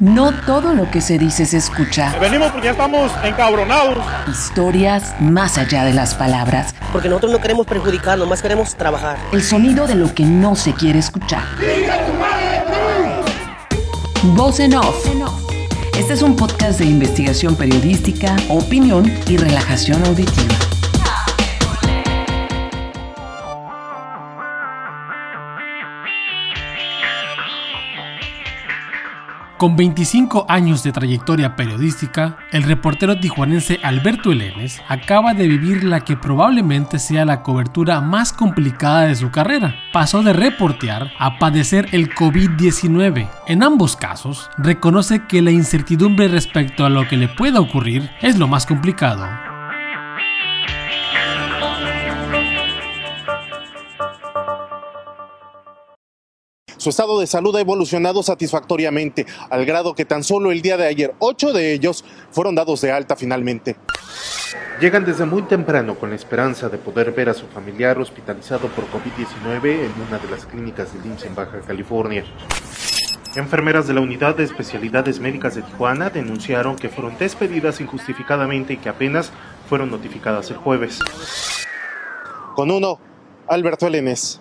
No 0.00 0.32
todo 0.32 0.74
lo 0.74 0.88
que 0.92 1.00
se 1.00 1.18
dice 1.18 1.44
se 1.44 1.56
escucha. 1.56 2.16
Venimos 2.20 2.52
porque 2.52 2.66
ya 2.66 2.70
estamos 2.70 3.10
encabronados. 3.24 3.98
Historias 4.30 5.12
más 5.18 5.58
allá 5.58 5.82
de 5.82 5.92
las 5.92 6.14
palabras. 6.14 6.72
Porque 6.92 7.08
nosotros 7.08 7.32
no 7.32 7.40
queremos 7.40 7.66
perjudicar, 7.66 8.16
nomás 8.16 8.40
queremos 8.40 8.76
trabajar. 8.76 9.18
El 9.32 9.42
sonido 9.42 9.88
de 9.88 9.96
lo 9.96 10.14
que 10.14 10.22
no 10.22 10.54
se 10.54 10.72
quiere 10.72 11.00
escuchar. 11.00 11.42
Voz 14.22 14.60
en 14.60 14.76
off. 14.76 15.04
Este 15.98 16.12
es 16.12 16.22
un 16.22 16.36
podcast 16.36 16.78
de 16.78 16.84
investigación 16.84 17.56
periodística, 17.56 18.36
opinión 18.50 19.12
y 19.26 19.36
relajación 19.36 20.04
auditiva. 20.04 20.77
Con 29.58 29.74
25 29.74 30.46
años 30.48 30.84
de 30.84 30.92
trayectoria 30.92 31.56
periodística, 31.56 32.36
el 32.52 32.62
reportero 32.62 33.18
tijuanense 33.18 33.80
Alberto 33.82 34.30
Elenes 34.30 34.80
acaba 34.86 35.34
de 35.34 35.48
vivir 35.48 35.82
la 35.82 35.98
que 35.98 36.16
probablemente 36.16 37.00
sea 37.00 37.24
la 37.24 37.42
cobertura 37.42 38.00
más 38.00 38.32
complicada 38.32 39.06
de 39.06 39.16
su 39.16 39.32
carrera. 39.32 39.74
Pasó 39.92 40.22
de 40.22 40.32
reportear 40.32 41.10
a 41.18 41.40
padecer 41.40 41.88
el 41.90 42.14
COVID-19. 42.14 43.28
En 43.48 43.64
ambos 43.64 43.96
casos, 43.96 44.48
reconoce 44.58 45.26
que 45.26 45.42
la 45.42 45.50
incertidumbre 45.50 46.28
respecto 46.28 46.86
a 46.86 46.88
lo 46.88 47.08
que 47.08 47.16
le 47.16 47.26
pueda 47.26 47.58
ocurrir 47.58 48.08
es 48.22 48.38
lo 48.38 48.46
más 48.46 48.64
complicado. 48.64 49.47
Su 56.88 56.90
estado 56.92 57.20
de 57.20 57.26
salud 57.26 57.54
ha 57.54 57.60
evolucionado 57.60 58.22
satisfactoriamente, 58.22 59.26
al 59.50 59.66
grado 59.66 59.94
que 59.94 60.06
tan 60.06 60.24
solo 60.24 60.52
el 60.52 60.62
día 60.62 60.78
de 60.78 60.86
ayer, 60.86 61.14
ocho 61.18 61.52
de 61.52 61.74
ellos 61.74 62.02
fueron 62.30 62.54
dados 62.54 62.80
de 62.80 62.90
alta 62.90 63.14
finalmente. 63.14 63.76
Llegan 64.80 65.04
desde 65.04 65.26
muy 65.26 65.42
temprano 65.42 65.96
con 65.98 66.08
la 66.08 66.16
esperanza 66.16 66.70
de 66.70 66.78
poder 66.78 67.12
ver 67.12 67.28
a 67.28 67.34
su 67.34 67.46
familiar 67.48 67.98
hospitalizado 67.98 68.68
por 68.68 68.86
COVID-19 68.86 69.84
en 69.84 69.92
una 70.08 70.18
de 70.18 70.30
las 70.30 70.46
clínicas 70.46 70.94
de 70.94 71.06
IMSS 71.06 71.26
en 71.26 71.34
Baja 71.34 71.60
California. 71.60 72.24
Enfermeras 73.36 73.86
de 73.86 73.92
la 73.92 74.00
Unidad 74.00 74.36
de 74.36 74.44
Especialidades 74.44 75.20
Médicas 75.20 75.56
de 75.56 75.60
Tijuana 75.60 76.08
denunciaron 76.08 76.74
que 76.76 76.88
fueron 76.88 77.18
despedidas 77.18 77.82
injustificadamente 77.82 78.72
y 78.72 78.76
que 78.78 78.88
apenas 78.88 79.30
fueron 79.68 79.90
notificadas 79.90 80.50
el 80.50 80.56
jueves. 80.56 81.00
Con 82.54 82.70
uno, 82.70 82.98
Alberto 83.46 83.86
Elenes. 83.86 84.40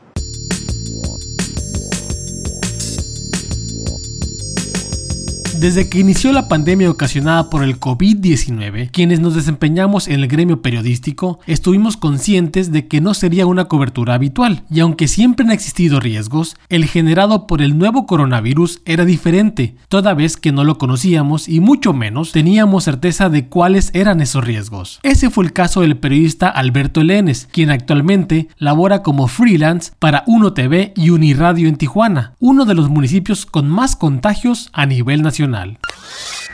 Desde 5.59 5.89
que 5.89 5.97
inició 5.97 6.31
la 6.33 6.47
pandemia 6.47 6.91
ocasionada 6.91 7.49
por 7.49 7.63
el 7.63 7.79
COVID-19, 7.79 8.91
quienes 8.91 9.19
nos 9.19 9.33
desempeñamos 9.33 10.07
en 10.07 10.19
el 10.19 10.27
gremio 10.27 10.61
periodístico 10.61 11.39
estuvimos 11.47 11.97
conscientes 11.97 12.71
de 12.71 12.87
que 12.87 13.01
no 13.01 13.15
sería 13.15 13.47
una 13.47 13.65
cobertura 13.65 14.13
habitual, 14.13 14.61
y 14.69 14.81
aunque 14.81 15.07
siempre 15.07 15.47
han 15.47 15.51
existido 15.51 15.99
riesgos, 15.99 16.55
el 16.69 16.85
generado 16.85 17.47
por 17.47 17.63
el 17.63 17.75
nuevo 17.75 18.05
coronavirus 18.05 18.83
era 18.85 19.03
diferente, 19.03 19.75
toda 19.89 20.13
vez 20.13 20.37
que 20.37 20.51
no 20.51 20.63
lo 20.63 20.77
conocíamos 20.77 21.49
y 21.49 21.59
mucho 21.59 21.91
menos 21.91 22.33
teníamos 22.33 22.83
certeza 22.83 23.29
de 23.29 23.47
cuáles 23.47 23.89
eran 23.95 24.21
esos 24.21 24.43
riesgos. 24.43 24.99
Ese 25.01 25.31
fue 25.31 25.45
el 25.45 25.53
caso 25.53 25.81
del 25.81 25.97
periodista 25.97 26.49
Alberto 26.49 27.01
Elenes, 27.01 27.49
quien 27.51 27.71
actualmente 27.71 28.47
labora 28.59 29.01
como 29.01 29.27
freelance 29.27 29.91
para 29.97 30.23
Uno 30.27 30.53
TV 30.53 30.93
y 30.95 31.09
Uniradio 31.09 31.67
en 31.67 31.77
Tijuana, 31.77 32.35
uno 32.37 32.65
de 32.65 32.75
los 32.75 32.91
municipios 32.91 33.47
con 33.47 33.67
más 33.67 33.95
contagios 33.95 34.69
a 34.71 34.85
nivel 34.85 35.23
nacional. 35.23 35.46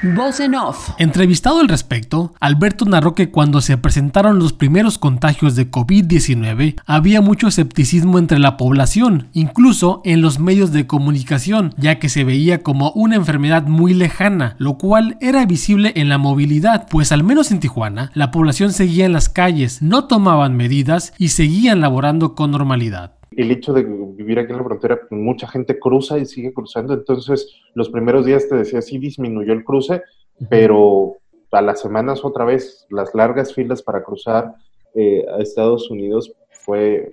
Voz 0.04 0.42
en 0.42 0.56
off. 0.56 0.90
Entrevistado 0.98 1.62
al 1.62 1.70
respecto, 1.70 2.34
Alberto 2.42 2.84
narró 2.84 3.16
que 3.16 3.30
cuando 3.30 3.62
se 3.62 3.78
presentaron 3.78 4.38
los 4.38 4.52
primeros 4.52 4.98
contagios 4.98 5.56
de 5.56 5.72
COVID-19 5.72 6.76
había 6.86 7.22
mucho 7.22 7.48
escepticismo 7.48 8.20
entre 8.20 8.38
la 8.40 8.58
población, 8.58 9.30
incluso 9.32 10.02
en 10.04 10.22
los 10.22 10.40
medios 10.40 10.74
de 10.74 10.88
comunicación, 10.88 11.74
ya 11.78 12.00
que 12.00 12.10
se 12.10 12.26
veía 12.26 12.64
como 12.64 12.92
una 12.92 13.16
enfermedad 13.16 13.64
muy 13.64 13.94
lejana, 13.94 14.58
lo 14.60 14.78
cual 14.78 15.16
era 15.22 15.46
visible 15.46 15.94
en 15.96 16.10
la 16.10 16.18
movilidad, 16.18 16.88
pues 16.90 17.14
al 17.14 17.24
menos 17.24 17.52
en 17.52 17.62
Tijuana 17.62 18.12
la 18.14 18.30
población 18.30 18.74
seguía 18.74 19.06
en 19.06 19.14
las 19.14 19.30
calles, 19.30 19.82
no 19.82 20.06
tomaban 20.06 20.58
medidas 20.58 21.14
y 21.18 21.30
seguían 21.30 21.80
laborando 21.80 22.36
con 22.36 22.52
normalidad 22.52 23.14
el 23.38 23.52
hecho 23.52 23.74
de 23.74 23.84
vivir 23.84 24.40
aquí 24.40 24.52
en 24.52 24.58
la 24.58 24.64
frontera, 24.64 25.02
mucha 25.10 25.48
gente 25.48 25.80
cruza 25.80 26.18
y 26.18 26.26
sigue 26.26 26.54
cruzando, 26.54 26.94
entonces 26.94 27.62
los 27.74 27.90
primeros 27.90 28.26
días 28.26 28.48
te 28.48 28.56
decía, 28.56 28.82
sí 28.82 28.98
disminuyó 28.98 29.54
el 29.54 29.64
cruce, 29.64 30.02
pero 30.50 31.18
a 31.52 31.62
las 31.62 31.82
semanas 31.82 32.24
otra 32.24 32.46
vez, 32.46 32.86
las 32.90 33.14
largas 33.14 33.54
filas 33.54 33.82
para 33.82 34.04
cruzar 34.04 34.56
eh, 34.96 35.26
a 35.32 35.42
Estados 35.42 35.90
Unidos 35.90 36.34
fue 36.52 37.12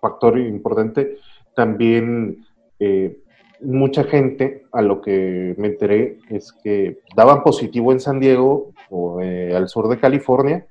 factor 0.00 0.38
importante. 0.38 1.18
También 1.54 2.46
eh, 2.78 3.18
mucha 3.60 4.04
gente, 4.04 4.66
a 4.72 4.82
lo 4.82 5.00
que 5.00 5.54
me 5.58 5.68
enteré, 5.68 6.18
es 6.30 6.52
que 6.52 7.00
daban 7.16 7.42
positivo 7.42 7.92
en 7.92 8.00
San 8.00 8.20
Diego 8.20 8.72
o 8.90 9.20
eh, 9.20 9.54
al 9.54 9.68
sur 9.68 9.88
de 9.88 9.98
California 9.98 10.66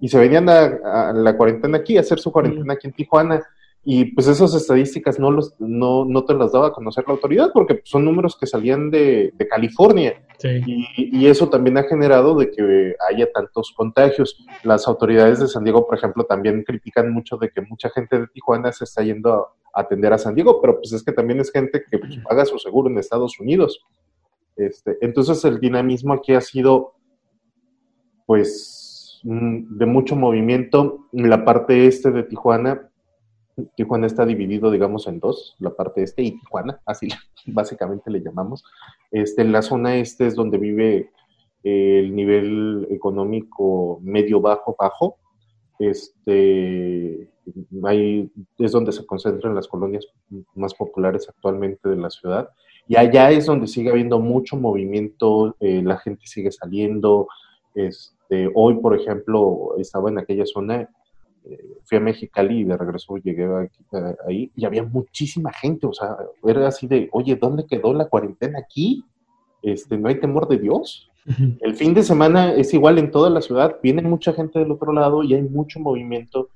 y 0.00 0.08
se 0.08 0.18
venían 0.18 0.48
a, 0.48 1.12
la 1.12 1.36
cuarentena 1.36 1.78
aquí, 1.78 1.96
a 1.96 2.00
hacer 2.00 2.18
su 2.18 2.32
cuarentena 2.32 2.74
aquí 2.74 2.88
en 2.88 2.92
Tijuana 2.92 3.42
y 3.86 4.06
pues 4.06 4.26
esas 4.28 4.54
estadísticas 4.54 5.18
no, 5.18 5.30
los, 5.30 5.54
no, 5.58 6.06
no 6.06 6.24
te 6.24 6.32
las 6.32 6.52
daba 6.52 6.68
a 6.68 6.72
conocer 6.72 7.04
la 7.06 7.12
autoridad 7.14 7.50
porque 7.52 7.82
son 7.84 8.04
números 8.04 8.36
que 8.38 8.46
salían 8.46 8.90
de, 8.90 9.32
de 9.34 9.48
California. 9.48 10.26
Y, 10.42 10.86
y, 10.96 11.26
eso 11.26 11.48
también 11.48 11.78
ha 11.78 11.84
generado 11.84 12.34
de 12.34 12.50
que 12.50 12.96
haya 13.10 13.30
tantos 13.32 13.72
contagios. 13.76 14.44
Las 14.62 14.88
autoridades 14.88 15.40
de 15.40 15.48
San 15.48 15.64
Diego, 15.64 15.86
por 15.86 15.96
ejemplo, 15.96 16.24
también 16.24 16.64
critican 16.64 17.12
mucho 17.12 17.36
de 17.36 17.50
que 17.50 17.60
mucha 17.60 17.90
gente 17.90 18.18
de 18.18 18.26
Tijuana 18.26 18.72
se 18.72 18.84
está 18.84 19.02
yendo 19.02 19.32
a 19.32 19.80
atender 19.80 20.12
a 20.12 20.18
San 20.18 20.34
Diego, 20.34 20.60
pero 20.60 20.78
pues 20.78 20.92
es 20.92 21.02
que 21.02 21.12
también 21.12 21.40
es 21.40 21.50
gente 21.50 21.84
que 21.90 21.98
pues, 21.98 22.18
paga 22.28 22.44
su 22.44 22.58
seguro 22.58 22.90
en 22.90 22.98
Estados 22.98 23.38
Unidos. 23.38 23.84
Este, 24.56 24.96
entonces 25.00 25.44
el 25.44 25.60
dinamismo 25.60 26.14
aquí 26.14 26.32
ha 26.32 26.40
sido 26.40 26.94
pues 28.26 29.20
mm, 29.24 29.76
de 29.76 29.86
mucho 29.86 30.16
movimiento. 30.16 31.08
En 31.12 31.28
la 31.28 31.44
parte 31.44 31.86
este 31.86 32.10
de 32.10 32.22
Tijuana 32.22 32.90
Tijuana 33.76 34.06
está 34.06 34.26
dividido, 34.26 34.70
digamos, 34.70 35.06
en 35.06 35.20
dos, 35.20 35.56
la 35.58 35.70
parte 35.70 36.02
este 36.02 36.22
y 36.22 36.38
Tijuana, 36.38 36.80
así 36.86 37.08
básicamente 37.46 38.10
le 38.10 38.20
llamamos. 38.20 38.64
Este, 39.10 39.42
en 39.42 39.52
la 39.52 39.62
zona 39.62 39.96
este 39.96 40.26
es 40.26 40.34
donde 40.34 40.58
vive 40.58 41.10
eh, 41.62 42.00
el 42.00 42.14
nivel 42.14 42.86
económico 42.90 44.00
medio 44.02 44.40
bajo 44.40 44.76
bajo. 44.78 45.18
Este, 45.78 47.28
ahí 47.84 48.30
es 48.58 48.72
donde 48.72 48.92
se 48.92 49.06
concentran 49.06 49.54
las 49.54 49.68
colonias 49.68 50.06
más 50.54 50.74
populares 50.74 51.28
actualmente 51.28 51.88
de 51.88 51.96
la 51.96 52.10
ciudad. 52.10 52.48
Y 52.86 52.96
allá 52.96 53.30
es 53.30 53.46
donde 53.46 53.66
sigue 53.66 53.90
habiendo 53.90 54.20
mucho 54.20 54.56
movimiento, 54.56 55.56
eh, 55.60 55.82
la 55.82 55.96
gente 55.98 56.26
sigue 56.26 56.52
saliendo. 56.52 57.28
Este, 57.74 58.50
hoy, 58.54 58.74
por 58.74 58.94
ejemplo, 58.94 59.74
estaba 59.78 60.10
en 60.10 60.18
aquella 60.18 60.44
zona 60.44 60.88
fui 61.84 61.98
a 61.98 62.00
Mexicali 62.00 62.60
y 62.60 62.64
de 62.64 62.76
regreso 62.76 63.16
llegué 63.18 63.48
ahí 64.26 64.50
y 64.56 64.64
había 64.64 64.82
muchísima 64.82 65.52
gente, 65.52 65.86
o 65.86 65.92
sea, 65.92 66.16
era 66.44 66.68
así 66.68 66.86
de, 66.86 67.08
oye, 67.12 67.36
¿dónde 67.36 67.66
quedó 67.66 67.92
la 67.92 68.06
cuarentena 68.06 68.58
aquí? 68.58 69.04
Este, 69.62 69.96
no 69.96 70.08
hay 70.08 70.20
temor 70.20 70.48
de 70.48 70.58
Dios. 70.58 71.10
El 71.60 71.74
fin 71.74 71.94
de 71.94 72.02
semana 72.02 72.52
es 72.52 72.74
igual 72.74 72.98
en 72.98 73.10
toda 73.10 73.30
la 73.30 73.40
ciudad, 73.40 73.76
viene 73.82 74.02
mucha 74.02 74.32
gente 74.32 74.58
del 74.58 74.70
otro 74.70 74.92
lado 74.92 75.22
y 75.22 75.34
hay 75.34 75.42
mucho 75.42 75.80
movimiento, 75.80 76.50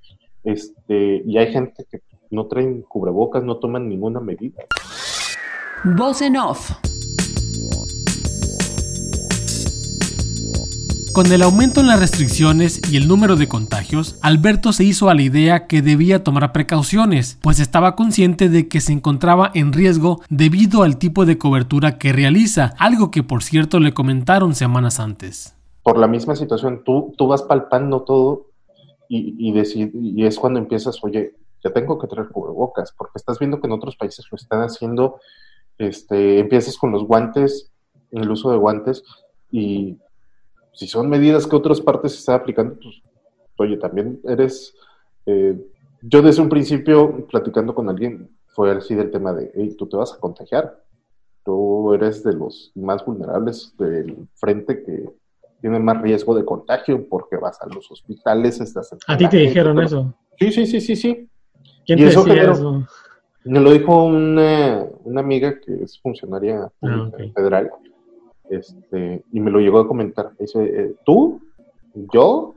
este, 0.44 1.22
y 1.25 1.38
hay 1.38 1.53
gente 1.53 1.87
que 1.91 2.00
no 2.31 2.47
traen 2.47 2.82
cubrebocas, 2.82 3.43
no 3.43 3.56
toman 3.56 3.88
ninguna 3.88 4.20
medida. 4.20 4.65
Voz 5.84 6.20
en 6.22 6.37
off. 6.37 6.88
Con 11.19 11.32
el 11.32 11.43
aumento 11.43 11.81
en 11.81 11.88
las 11.88 11.99
restricciones 11.99 12.81
y 12.93 12.97
el 12.97 13.09
número 13.09 13.35
de 13.35 13.49
contagios, 13.49 14.20
Alberto 14.23 14.73
se 14.73 14.85
hizo 14.85 15.11
a 15.11 15.17
la 15.17 15.23
idea 15.23 15.67
que 15.67 15.82
debía 15.82 16.23
tomar 16.23 16.53
precauciones, 16.53 17.41
pues 17.43 17.59
estaba 17.59 17.97
consciente 17.97 18.49
de 18.49 18.69
que 18.69 18.81
se 18.81 18.93
encontraba 18.93 19.50
en 19.53 19.73
riesgo 19.73 20.20
debido 20.31 20.85
al 20.85 20.97
tipo 20.97 21.26
de 21.26 21.37
cobertura 21.37 21.99
que 21.99 22.12
realiza, 22.12 22.73
algo 22.79 23.11
que 23.11 23.25
por 23.25 23.43
cierto 23.43 23.81
le 23.81 23.93
comentaron 23.93 24.55
semanas 24.55 25.00
antes. 25.00 25.56
Por 25.82 25.99
la 25.99 26.06
misma 26.06 26.37
situación, 26.37 26.85
tú, 26.85 27.12
vas 27.26 27.43
palpando 27.43 28.03
todo 28.03 28.47
y 29.09 29.59
es 29.59 30.38
cuando 30.38 30.61
empiezas, 30.61 31.03
oye, 31.03 31.35
ya 31.65 31.73
tengo 31.73 31.99
que 31.99 32.06
traer 32.06 32.29
cubrebocas, 32.29 32.94
porque 32.97 33.15
estás 33.17 33.41
viendo 33.41 33.61
que 33.61 33.67
en 33.67 33.73
otros 33.73 33.97
países 33.97 34.25
lo 34.31 34.37
están 34.37 34.61
haciendo, 34.61 35.19
este, 35.79 36.38
empiezas 36.38 36.79
con 36.79 36.93
los 36.93 37.03
guantes, 37.03 37.73
el 38.12 38.31
uso 38.31 38.53
de 38.53 38.56
guantes, 38.56 39.03
y 39.50 39.99
si 40.78 40.86
son 40.86 41.08
medidas 41.08 41.44
que 41.44 41.56
otras 41.56 41.80
partes 41.80 42.16
están 42.16 42.36
aplicando, 42.36 42.76
pues, 42.76 43.02
oye, 43.56 43.76
también 43.78 44.20
eres... 44.22 44.72
Eh, 45.26 45.58
yo 46.02 46.22
desde 46.22 46.40
un 46.40 46.48
principio, 46.48 47.26
platicando 47.26 47.75
con 47.75 47.88
alguien, 47.88 48.30
fue 48.46 48.70
así 48.70 48.94
del 48.94 49.10
tema 49.10 49.32
de, 49.32 49.50
hey, 49.56 49.75
tú 49.76 49.88
te 49.88 49.96
vas 49.96 50.12
a 50.12 50.20
contagiar. 50.20 50.80
tú 51.44 51.92
eres 51.94 52.22
de 52.22 52.32
los 52.32 52.70
más 52.76 53.04
vulnerables 53.04 53.75
del 53.76 54.28
frente 54.34 54.84
que 54.84 55.10
tiene 55.60 55.80
más 55.80 56.00
riesgo 56.00 56.36
de 56.36 56.44
contagio 56.44 57.08
porque 57.08 57.38
vas 57.38 57.60
a 57.60 57.66
los 57.66 57.90
hospitales, 57.90 58.60
estás... 58.60 58.94
¿A 59.08 59.16
ti 59.16 59.28
te 59.28 59.38
dijeron 59.38 59.82
eso? 59.82 60.14
Sí, 60.38 60.52
sí, 60.52 60.64
sí, 60.64 60.81
sí, 60.81 60.94
sí. 60.94 61.28
¿Quién 61.84 61.98
te 61.98 62.04
decía 62.04 62.52
eso? 62.52 62.86
Me 63.42 63.58
lo 63.58 63.72
dijo 63.72 64.04
una, 64.04 64.86
una 65.02 65.20
amiga 65.22 65.58
que 65.58 65.82
es 65.82 66.00
funcionaria 66.00 66.70
ah, 66.82 67.10
federal 67.34 67.69
este, 68.50 69.24
y 69.32 69.40
me 69.40 69.50
lo 69.50 69.60
llegó 69.60 69.78
a 69.78 69.88
comentar. 69.88 70.32
Dice, 70.38 70.62
eh, 70.64 70.94
tú, 71.04 71.40
yo, 72.12 72.54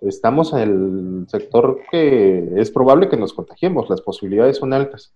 estamos 0.00 0.52
en 0.52 0.58
el 0.60 1.28
sector 1.28 1.80
que 1.90 2.52
es 2.56 2.70
probable 2.70 3.08
que 3.08 3.16
nos 3.16 3.32
contagiemos, 3.32 3.88
las 3.88 4.00
posibilidades 4.00 4.56
son 4.56 4.72
altas. 4.72 5.14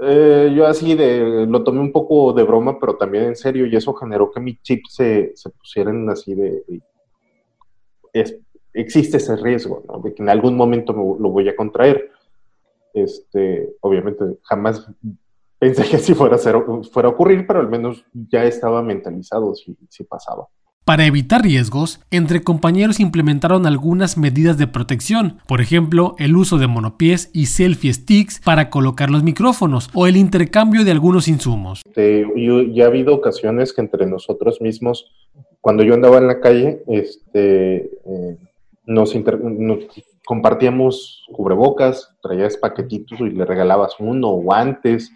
Eh, 0.00 0.52
yo 0.54 0.66
así 0.66 0.94
de, 0.94 1.46
lo 1.46 1.64
tomé 1.64 1.80
un 1.80 1.92
poco 1.92 2.32
de 2.32 2.44
broma, 2.44 2.78
pero 2.78 2.96
también 2.96 3.24
en 3.24 3.36
serio, 3.36 3.66
y 3.66 3.74
eso 3.74 3.94
generó 3.94 4.30
que 4.30 4.40
mi 4.40 4.56
chip 4.58 4.84
se, 4.88 5.32
se 5.34 5.50
pusieran 5.50 6.08
así 6.08 6.34
de... 6.34 6.62
existe 8.74 9.16
ese 9.16 9.36
riesgo, 9.36 9.82
¿no? 9.88 9.98
De 10.00 10.14
que 10.14 10.22
en 10.22 10.28
algún 10.28 10.56
momento 10.56 10.92
lo 10.92 11.30
voy 11.30 11.48
a 11.48 11.56
contraer. 11.56 12.10
Este, 12.94 13.74
obviamente 13.80 14.22
jamás 14.42 14.86
pensé 15.62 15.84
que 15.84 15.94
así 15.94 16.12
fuera 16.12 16.34
a, 16.34 16.38
fuera 16.90 17.08
a 17.08 17.12
ocurrir, 17.12 17.46
pero 17.46 17.60
al 17.60 17.68
menos 17.68 18.04
ya 18.12 18.42
estaba 18.42 18.82
mentalizado 18.82 19.54
si, 19.54 19.76
si 19.88 20.02
pasaba. 20.02 20.48
Para 20.84 21.06
evitar 21.06 21.42
riesgos, 21.42 22.00
entre 22.10 22.42
compañeros 22.42 22.98
implementaron 22.98 23.64
algunas 23.64 24.18
medidas 24.18 24.58
de 24.58 24.66
protección, 24.66 25.38
por 25.46 25.60
ejemplo, 25.60 26.16
el 26.18 26.34
uso 26.34 26.58
de 26.58 26.66
monopiés 26.66 27.30
y 27.32 27.46
selfie 27.46 27.92
sticks 27.92 28.40
para 28.40 28.70
colocar 28.70 29.08
los 29.08 29.22
micrófonos 29.22 29.88
o 29.94 30.08
el 30.08 30.16
intercambio 30.16 30.84
de 30.84 30.90
algunos 30.90 31.28
insumos. 31.28 31.82
ya 31.94 32.84
ha 32.84 32.88
habido 32.88 33.14
ocasiones 33.14 33.72
que 33.72 33.82
entre 33.82 34.04
nosotros 34.06 34.60
mismos, 34.60 35.12
cuando 35.60 35.84
yo 35.84 35.94
andaba 35.94 36.18
en 36.18 36.26
la 36.26 36.40
calle, 36.40 36.82
este, 36.88 37.88
eh, 38.04 38.36
nos, 38.86 39.14
compartíamos 40.24 41.24
cubrebocas, 41.32 42.16
traías 42.20 42.56
paquetitos 42.56 43.20
y 43.20 43.30
le 43.30 43.44
regalabas 43.44 43.94
uno, 44.00 44.30
o 44.30 44.42
guantes, 44.42 45.12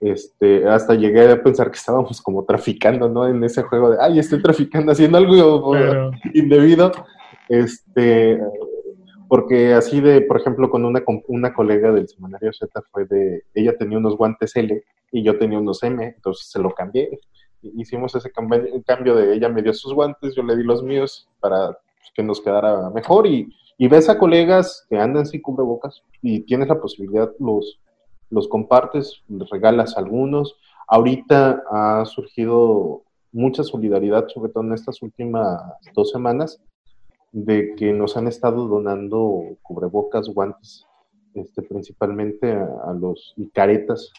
este, 0.00 0.68
hasta 0.68 0.94
llegué 0.94 1.28
a 1.30 1.42
pensar 1.42 1.70
que 1.70 1.78
estábamos 1.78 2.22
como 2.22 2.44
traficando, 2.44 3.08
¿no? 3.08 3.26
En 3.26 3.42
ese 3.42 3.62
juego 3.62 3.90
de, 3.90 3.96
ay, 4.00 4.18
estoy 4.18 4.40
traficando, 4.40 4.92
haciendo 4.92 5.18
algo 5.18 5.74
indebido, 6.34 6.92
este, 7.48 8.40
porque 9.28 9.74
así 9.74 10.00
de, 10.00 10.20
por 10.22 10.40
ejemplo, 10.40 10.70
con 10.70 10.84
una, 10.84 11.02
una 11.26 11.52
colega 11.52 11.92
del 11.92 12.08
semanario 12.08 12.52
Z 12.52 12.82
fue 12.92 13.06
de, 13.06 13.42
ella 13.54 13.76
tenía 13.76 13.98
unos 13.98 14.16
guantes 14.16 14.54
L 14.56 14.82
y 15.10 15.22
yo 15.22 15.38
tenía 15.38 15.58
unos 15.58 15.82
M, 15.82 16.04
entonces 16.04 16.48
se 16.48 16.60
lo 16.60 16.70
cambié. 16.70 17.18
Hicimos 17.60 18.14
ese 18.14 18.30
cambio, 18.30 18.62
cambio 18.86 19.16
de 19.16 19.34
ella 19.34 19.48
me 19.48 19.62
dio 19.62 19.74
sus 19.74 19.92
guantes, 19.92 20.34
yo 20.34 20.44
le 20.44 20.56
di 20.56 20.62
los 20.62 20.82
míos 20.82 21.28
para 21.40 21.76
que 22.14 22.22
nos 22.22 22.40
quedara 22.40 22.88
mejor 22.90 23.26
y, 23.26 23.52
y 23.76 23.88
ves 23.88 24.08
a 24.08 24.18
colegas 24.18 24.86
que 24.88 24.96
andan 24.96 25.26
sin 25.26 25.42
cubrebocas 25.42 26.02
y 26.22 26.40
tienes 26.40 26.68
la 26.68 26.80
posibilidad, 26.80 27.30
los, 27.40 27.80
los 28.30 28.48
compartes, 28.48 29.22
les 29.28 29.48
regalas 29.50 29.96
algunos. 29.96 30.56
Ahorita 30.86 31.62
ha 31.70 32.04
surgido 32.04 33.02
mucha 33.32 33.62
solidaridad, 33.62 34.28
sobre 34.28 34.52
todo 34.52 34.64
en 34.64 34.72
estas 34.72 35.02
últimas 35.02 35.60
dos 35.94 36.10
semanas, 36.10 36.60
de 37.32 37.74
que 37.76 37.92
nos 37.92 38.16
han 38.16 38.26
estado 38.26 38.66
donando 38.68 39.56
cubrebocas, 39.62 40.28
guantes, 40.28 40.86
este, 41.34 41.62
principalmente 41.62 42.52
a, 42.52 42.92
los 42.98 43.34
y 43.36 43.48
caretas 43.48 44.10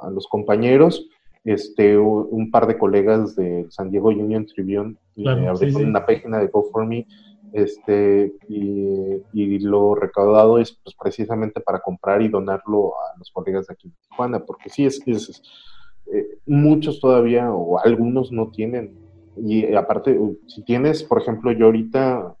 a, 0.00 0.10
los 0.10 0.26
compañeros. 0.28 1.08
Este, 1.42 1.96
un 1.98 2.50
par 2.50 2.66
de 2.66 2.76
colegas 2.76 3.34
de 3.34 3.66
San 3.70 3.90
Diego 3.90 4.10
Union 4.10 4.44
Tribune 4.44 4.96
claro, 5.14 5.50
abrieron 5.50 5.86
una 5.86 6.04
página 6.04 6.38
de 6.38 6.48
GoForMe 6.48 7.06
este, 7.52 8.32
y, 8.48 9.58
lo 9.60 9.94
recaudado 9.94 10.58
es 10.58 10.78
pues, 10.82 10.96
precisamente 10.98 11.60
para 11.60 11.80
comprar 11.80 12.22
y 12.22 12.28
donarlo 12.28 12.94
a 12.94 13.18
los 13.18 13.30
colegas 13.30 13.66
de 13.66 13.74
aquí 13.74 13.88
en 13.88 13.94
Tijuana, 14.08 14.40
porque 14.40 14.70
sí, 14.70 14.86
es, 14.86 15.02
eh, 15.06 16.38
muchos 16.46 17.00
todavía 17.00 17.52
o 17.52 17.78
algunos 17.78 18.32
no 18.32 18.50
tienen. 18.50 18.98
Y 19.36 19.74
aparte, 19.74 20.18
si 20.46 20.62
tienes, 20.64 21.02
por 21.02 21.20
ejemplo, 21.20 21.52
yo 21.52 21.66
ahorita 21.66 22.36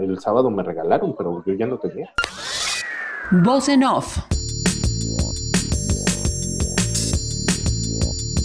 el 0.00 0.18
sábado 0.18 0.50
me 0.50 0.62
regalaron, 0.62 1.14
pero 1.16 1.42
yo 1.46 1.54
ya 1.54 1.66
no 1.66 1.78
tenía. 1.78 2.12
Voz 3.30 3.68
off. 3.68 4.35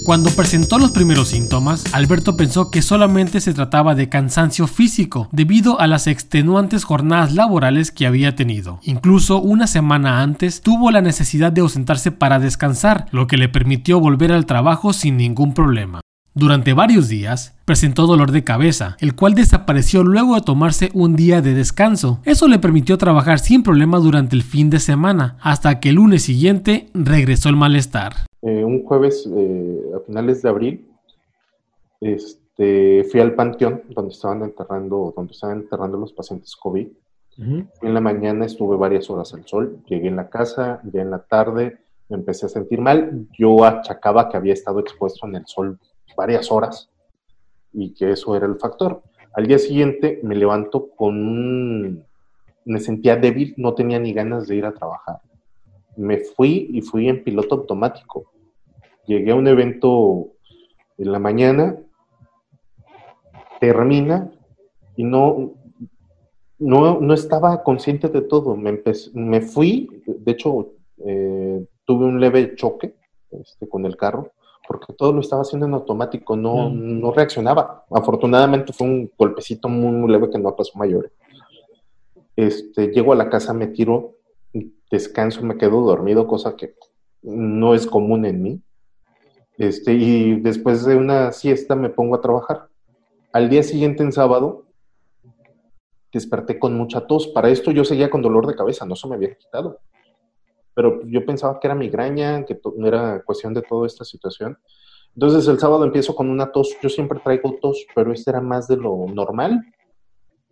Cuando 0.03 0.31
presentó 0.31 0.80
los 0.80 0.92
primeros 0.92 1.27
síntomas, 1.27 1.83
Alberto 1.94 2.36
pensó 2.36 2.71
que 2.71 2.81
solamente 2.81 3.39
se 3.39 3.53
trataba 3.53 3.94
de 3.94 4.09
cansancio 4.09 4.65
físico 4.65 5.30
debido 5.31 5.80
a 5.80 5.86
las 5.86 6.07
extenuantes 6.07 6.86
jornadas 6.86 7.33
laborales 7.33 7.92
que 7.92 8.07
había 8.07 8.36
tenido. 8.36 8.80
Incluso 8.81 9.39
una 9.39 9.68
semana 9.68 10.21
antes 10.24 10.62
tuvo 10.62 10.89
la 10.89 11.01
necesidad 11.01 11.51
de 11.51 11.62
ausentarse 11.62 12.12
para 12.12 12.39
descansar, 12.39 13.06
lo 13.12 13.27
que 13.27 13.38
le 13.38 13.48
permitió 13.48 14.00
volver 14.00 14.31
al 14.31 14.48
trabajo 14.48 14.92
sin 14.92 15.18
ningún 15.18 15.53
problema. 15.53 16.01
Durante 16.33 16.72
varios 16.72 17.10
días 17.10 17.60
presentó 17.66 18.07
dolor 18.07 18.31
de 18.31 18.45
cabeza, 18.45 18.95
el 19.01 19.18
cual 19.18 19.33
desapareció 19.33 20.01
luego 20.06 20.36
de 20.36 20.42
tomarse 20.42 20.89
un 20.94 21.18
día 21.18 21.42
de 21.42 21.54
descanso. 21.54 22.19
Eso 22.24 22.48
le 22.48 22.57
permitió 22.57 22.98
trabajar 22.98 23.39
sin 23.39 23.63
problema 23.63 24.00
durante 24.00 24.38
el 24.38 24.42
fin 24.42 24.69
de 24.69 24.80
semana, 24.80 25.38
hasta 25.42 25.81
que 25.81 25.89
el 25.89 25.95
lunes 25.95 26.24
siguiente 26.24 26.88
regresó 26.94 27.50
el 27.50 27.57
malestar. 27.57 28.13
Eh, 28.44 28.63
un 28.63 28.86
jueves 28.86 29.30
eh, 29.30 29.81
a 29.94 30.00
finales 30.06 30.42
de 30.42 30.50
abril, 30.50 30.88
este, 32.00 33.06
fui 33.12 33.19
al 33.19 33.36
panteón 33.36 33.81
donde 33.89 34.13
estaban 34.13 34.42
enterrando, 34.42 35.13
donde 35.13 35.33
estaban 35.33 35.57
enterrando 35.57 35.98
los 35.98 36.13
pacientes 36.13 36.56
COVID. 36.56 36.88
En 37.38 37.94
la 37.94 38.00
mañana 38.00 38.45
estuve 38.45 38.78
varias 38.78 39.10
horas 39.10 39.33
al 39.33 39.45
sol, 39.48 39.80
llegué 39.86 40.07
en 40.07 40.16
la 40.16 40.30
casa, 40.30 40.80
ya 40.94 41.01
en 41.01 41.12
la 41.12 41.19
tarde 41.19 41.80
me 42.07 42.18
empecé 42.18 42.45
a 42.45 42.50
sentir 42.50 42.80
mal. 42.80 43.28
Yo 43.38 43.66
achacaba 43.66 44.30
que 44.30 44.38
había 44.38 44.54
estado 44.54 44.80
expuesto 44.80 45.25
en 45.28 45.36
el 45.36 45.48
sol 45.48 45.80
varias 46.16 46.52
horas 46.52 46.90
y 47.74 47.94
que 47.94 48.12
eso 48.12 48.36
era 48.36 48.46
el 48.46 48.58
factor. 48.58 49.02
Al 49.34 49.48
día 49.48 49.60
siguiente 49.60 50.19
me 50.24 50.36
levanto 50.36 50.90
con 50.90 52.06
me 52.63 52.80
sentía 52.80 53.16
débil, 53.16 53.56
no 53.58 53.74
tenía 53.74 54.00
ni 54.00 54.13
ganas 54.13 54.48
de 54.48 54.56
ir 54.56 54.66
a 54.66 54.74
trabajar. 54.74 55.19
Me 55.98 56.19
fui 56.19 56.69
y 56.72 56.81
fui 56.81 57.10
en 57.10 57.24
piloto 57.24 57.56
automático 57.56 58.31
llegué 59.06 59.31
a 59.31 59.36
un 59.36 59.48
evento 59.48 60.31
en 60.98 61.12
la 61.12 61.19
mañana, 61.19 61.78
termina 63.59 64.31
y 64.95 65.04
no, 65.04 65.54
no, 66.59 67.14
estaba 67.14 67.64
consciente 67.64 68.07
de 68.07 68.21
todo. 68.21 68.56
Me, 68.56 68.81
me 69.14 69.42
fui, 69.42 70.04
de 70.06 70.31
hecho, 70.31 70.74
eh, 71.06 71.66
tuve 71.85 72.06
un 72.06 72.19
leve 72.19 72.56
choque 72.56 72.95
este, 73.31 73.68
con 73.68 73.85
el 73.85 73.97
carro, 73.97 74.31
porque 74.71 74.94
todo 74.94 75.11
lo 75.11 75.19
estaba 75.19 75.42
haciendo 75.42 75.66
en 75.66 75.73
automático, 75.73 76.37
no, 76.37 76.69
mm. 76.69 77.01
no 77.01 77.11
reaccionaba. 77.11 77.83
Afortunadamente 77.92 78.71
fue 78.71 78.87
un 78.87 79.11
golpecito 79.18 79.68
muy, 79.68 79.92
muy 79.92 80.09
leve 80.09 80.30
que 80.30 80.40
no 80.40 80.56
pasó 80.56 80.80
mayor. 80.80 81.11
Este, 82.37 82.87
llego 82.87 83.11
a 83.11 83.18
la 83.18 83.30
casa, 83.30 83.54
me 83.54 83.68
tiro, 83.68 84.16
descanso, 84.90 85.44
me 85.44 85.57
quedo 85.57 85.81
dormido, 85.81 86.25
cosa 86.25 86.56
que 86.56 86.73
no 87.21 87.75
es 87.75 87.85
común 87.85 88.25
en 88.25 88.42
mí. 88.42 88.61
Este, 89.57 89.92
y 89.92 90.40
después 90.40 90.85
de 90.85 90.95
una 90.95 91.33
siesta 91.33 91.75
me 91.75 91.90
pongo 91.90 92.16
a 92.16 92.21
trabajar. 92.21 92.69
Al 93.33 93.49
día 93.49 93.63
siguiente, 93.63 94.04
en 94.04 94.13
sábado, 94.13 94.68
desperté 96.13 96.59
con 96.59 96.78
mucha 96.78 97.07
tos. 97.07 97.28
Para 97.28 97.49
esto 97.49 97.71
yo 97.71 97.83
seguía 97.83 98.09
con 98.09 98.21
dolor 98.21 98.47
de 98.47 98.56
cabeza, 98.56 98.85
no 98.85 98.95
se 98.95 99.09
me 99.09 99.16
había 99.16 99.35
quitado. 99.35 99.81
Pero 100.73 101.01
yo 101.06 101.25
pensaba 101.25 101.59
que 101.59 101.68
era 101.68 101.75
migraña, 101.75 102.45
que 102.45 102.59
no 102.78 102.87
era 102.87 103.21
cuestión 103.23 103.54
de 103.54 103.61
toda 103.61 103.87
esta 103.87 104.06
situación. 104.06 104.57
Entonces 105.13 105.47
el 105.47 105.59
sábado 105.59 105.83
empiezo 105.83 106.16
con 106.16 106.30
una 106.30 106.51
tos. 106.51 106.75
Yo 106.81 106.90
siempre 106.90 107.19
traigo 107.19 107.57
tos, 107.61 107.85
pero 107.94 108.13
este 108.13 108.31
era 108.31 108.42
más 108.42 108.68
de 108.68 108.78
lo 108.78 109.06
normal. 109.13 109.61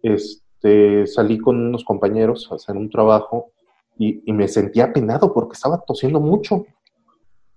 Este, 0.03 1.07
salí 1.07 1.37
con 1.37 1.57
unos 1.67 1.83
compañeros 1.83 2.49
a 2.51 2.55
hacer 2.55 2.75
un 2.75 2.89
trabajo 2.89 3.51
y, 3.97 4.21
y 4.25 4.33
me 4.33 4.47
sentía 4.47 4.85
apenado 4.85 5.33
porque 5.33 5.53
estaba 5.53 5.81
tosiendo 5.85 6.19
mucho. 6.19 6.65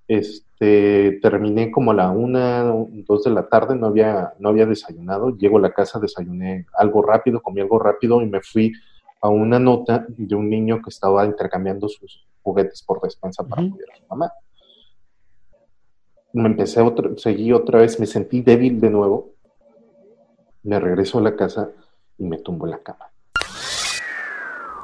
Este, 0.07 1.19
terminé 1.23 1.71
como 1.71 1.92
a 1.92 1.95
la 1.95 2.11
una, 2.11 2.64
dos 3.07 3.25
de 3.25 3.31
la 3.31 3.49
tarde, 3.49 3.76
no 3.76 3.87
había, 3.87 4.35
no 4.38 4.50
había 4.50 4.66
desayunado. 4.66 5.37
Llego 5.37 5.59
a 5.59 5.62
la 5.62 5.73
casa, 5.73 5.99
desayuné 5.99 6.66
algo 6.75 7.02
rápido, 7.02 7.40
comí 7.40 7.61
algo 7.61 7.78
rápido 7.78 8.21
y 8.23 8.26
me 8.26 8.40
fui 8.42 8.73
a 9.21 9.28
una 9.28 9.59
nota 9.59 10.04
de 10.09 10.35
un 10.35 10.50
niño 10.50 10.83
que 10.83 10.90
estaba 10.90 11.25
intercambiando 11.25 11.88
sus 11.88 12.26
juguetes 12.43 12.83
por 12.83 13.01
despensa 13.01 13.45
para 13.45 13.63
cuidar 13.63 13.91
a 13.93 13.97
su 13.97 14.07
mamá. 14.09 14.33
Me 16.33 16.49
empecé 16.49 16.81
otra, 16.81 17.11
seguí 17.17 17.53
otra 17.53 17.81
vez, 17.81 18.01
me 18.01 18.07
sentí 18.07 18.41
débil 18.41 18.81
de 18.81 18.91
nuevo. 18.91 19.33
Me 20.63 20.79
regreso 20.81 21.19
a 21.19 21.23
la 21.23 21.37
casa 21.37 21.71
y 22.19 22.25
me 22.25 22.39
tumbo 22.39 22.67
en 22.67 22.73
la 22.73 22.83
cama. 22.83 23.13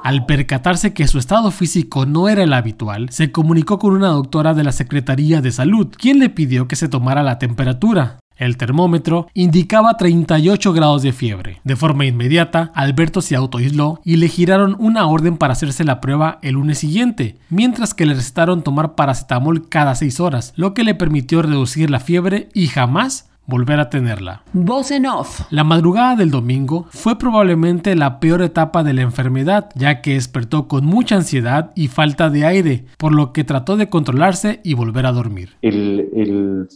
Al 0.02 0.26
percatarse 0.26 0.94
que 0.94 1.08
su 1.08 1.18
estado 1.18 1.50
físico 1.50 2.06
no 2.06 2.28
era 2.28 2.42
el 2.42 2.52
habitual, 2.52 3.10
se 3.10 3.32
comunicó 3.32 3.78
con 3.78 3.92
una 3.92 4.08
doctora 4.08 4.54
de 4.54 4.64
la 4.64 4.72
Secretaría 4.72 5.40
de 5.40 5.50
Salud, 5.50 5.88
quien 5.96 6.18
le 6.18 6.30
pidió 6.30 6.68
que 6.68 6.76
se 6.76 6.88
tomara 6.88 7.22
la 7.22 7.38
temperatura. 7.38 8.20
El 8.38 8.56
termómetro 8.56 9.26
indicaba 9.34 9.96
38 9.96 10.72
grados 10.72 11.02
de 11.02 11.12
fiebre. 11.12 11.60
De 11.64 11.74
forma 11.74 12.06
inmediata, 12.06 12.70
Alberto 12.74 13.20
se 13.20 13.34
autoaisló 13.34 14.00
y 14.04 14.16
le 14.16 14.28
giraron 14.28 14.76
una 14.78 15.06
orden 15.08 15.36
para 15.36 15.54
hacerse 15.54 15.82
la 15.82 16.00
prueba 16.00 16.38
el 16.42 16.54
lunes 16.54 16.78
siguiente, 16.78 17.36
mientras 17.50 17.94
que 17.94 18.06
le 18.06 18.14
recetaron 18.14 18.62
tomar 18.62 18.94
paracetamol 18.94 19.68
cada 19.68 19.96
6 19.96 20.20
horas, 20.20 20.52
lo 20.56 20.72
que 20.72 20.84
le 20.84 20.94
permitió 20.94 21.42
reducir 21.42 21.90
la 21.90 21.98
fiebre 21.98 22.48
y 22.54 22.68
jamás 22.68 23.28
volver 23.48 23.80
a 23.80 23.90
tenerla. 23.90 24.42
Voz 24.52 24.90
en 24.92 25.06
off. 25.06 25.40
La 25.50 25.64
madrugada 25.64 26.14
del 26.14 26.30
domingo 26.30 26.86
fue 26.90 27.18
probablemente 27.18 27.96
la 27.96 28.20
peor 28.20 28.42
etapa 28.42 28.84
de 28.84 28.92
la 28.92 29.02
enfermedad, 29.02 29.70
ya 29.74 30.00
que 30.00 30.14
despertó 30.14 30.68
con 30.68 30.84
mucha 30.84 31.16
ansiedad 31.16 31.72
y 31.74 31.88
falta 31.88 32.30
de 32.30 32.44
aire, 32.44 32.84
por 32.98 33.12
lo 33.14 33.32
que 33.32 33.44
trató 33.44 33.76
de 33.76 33.88
controlarse 33.88 34.60
y 34.62 34.74
volver 34.74 35.06
a 35.06 35.12
dormir. 35.12 35.56
El, 35.62 36.08
el 36.14 36.68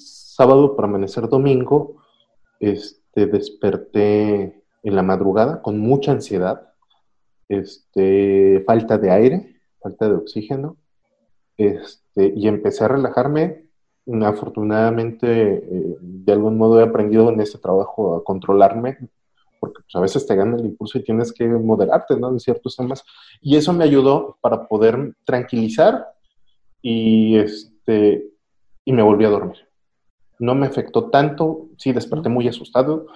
sábado 0.43 0.75
para 0.75 0.89
amanecer 0.89 1.29
domingo, 1.29 2.03
este, 2.59 3.27
desperté 3.27 4.65
en 4.83 4.97
la 4.97 5.05
madrugada 5.05 5.63
con 5.63 5.79
mucha 5.79 6.11
ansiedad, 6.11 6.73
este, 7.49 8.65
falta 8.67 8.99
de 8.99 9.11
aire, 9.13 9.61
falta 9.81 10.09
de 10.09 10.17
oxígeno, 10.17 10.77
este, 11.57 12.33
y 12.35 12.49
empecé 12.49 12.83
a 12.85 12.89
relajarme. 12.89 13.67
Afortunadamente, 14.25 15.29
eh, 15.59 15.97
de 16.01 16.33
algún 16.33 16.59
modo 16.59 16.81
he 16.81 16.83
aprendido 16.83 17.31
en 17.31 17.41
este 17.41 17.59
trabajo 17.59 18.17
a 18.17 18.25
controlarme, 18.25 18.99
porque 19.61 19.83
pues, 19.83 19.95
a 19.95 20.01
veces 20.01 20.27
te 20.27 20.35
gana 20.35 20.57
el 20.57 20.65
impulso 20.65 20.99
y 20.99 21.05
tienes 21.05 21.33
que 21.33 21.47
moderarte 21.47 22.17
¿no? 22.17 22.31
en 22.31 22.41
ciertos 22.41 22.75
temas. 22.75 23.05
Y 23.41 23.55
eso 23.55 23.73
me 23.73 23.85
ayudó 23.85 24.39
para 24.41 24.67
poder 24.67 25.15
tranquilizar 25.25 26.09
y, 26.83 27.37
este, 27.37 28.27
y 28.85 28.93
me 28.93 29.03
volví 29.03 29.25
a 29.25 29.31
dormir 29.31 29.72
no 30.39 30.55
me 30.55 30.67
afectó 30.67 31.11
tanto, 31.11 31.69
sí 31.77 31.93
desperté 31.93 32.29
muy 32.29 32.49
asustado, 32.49 33.07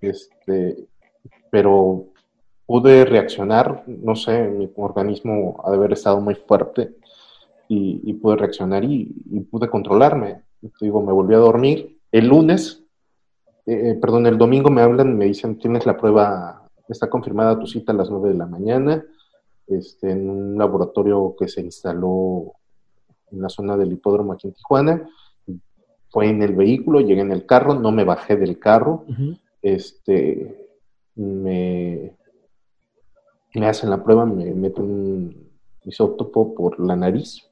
este, 0.00 0.88
pero 1.50 2.06
pude 2.66 3.04
reaccionar, 3.04 3.84
no 3.86 4.14
sé, 4.14 4.48
mi 4.48 4.70
organismo 4.76 5.60
ha 5.64 5.70
de 5.70 5.76
haber 5.76 5.92
estado 5.92 6.20
muy 6.20 6.34
fuerte 6.34 6.94
y, 7.68 8.12
pude 8.14 8.36
reaccionar 8.36 8.84
y, 8.84 9.06
pude 9.50 9.68
controlarme. 9.68 10.42
digo, 10.80 11.02
me 11.02 11.12
volví 11.12 11.34
a 11.34 11.38
dormir. 11.38 12.00
El 12.10 12.28
lunes, 12.28 12.82
eh, 13.66 13.96
perdón, 14.00 14.26
el 14.26 14.38
domingo 14.38 14.70
me 14.70 14.82
hablan 14.82 15.10
y 15.10 15.14
me 15.14 15.24
dicen, 15.26 15.58
tienes 15.58 15.86
la 15.86 15.96
prueba, 15.96 16.68
está 16.88 17.08
confirmada 17.08 17.58
tu 17.58 17.66
cita 17.66 17.92
a 17.92 17.94
las 17.94 18.10
9 18.10 18.30
de 18.30 18.34
la 18.34 18.46
mañana, 18.46 19.04
este, 19.66 20.10
en 20.10 20.28
un 20.28 20.58
laboratorio 20.58 21.36
que 21.38 21.46
se 21.46 21.60
instaló 21.60 22.52
en 23.30 23.42
la 23.42 23.48
zona 23.48 23.76
del 23.76 23.92
hipódromo 23.92 24.32
aquí 24.32 24.48
en 24.48 24.54
Tijuana 24.54 25.08
fue 26.10 26.28
en 26.28 26.42
el 26.42 26.54
vehículo, 26.54 27.00
llegué 27.00 27.20
en 27.20 27.32
el 27.32 27.46
carro, 27.46 27.74
no 27.74 27.92
me 27.92 28.04
bajé 28.04 28.36
del 28.36 28.58
carro, 28.58 29.04
este, 29.62 30.68
me, 31.14 32.16
me 33.54 33.66
hacen 33.66 33.90
la 33.90 34.02
prueba, 34.02 34.26
me 34.26 34.52
meten 34.52 34.84
un 34.84 35.50
isótopo 35.84 36.54
por 36.54 36.80
la 36.80 36.96
nariz, 36.96 37.48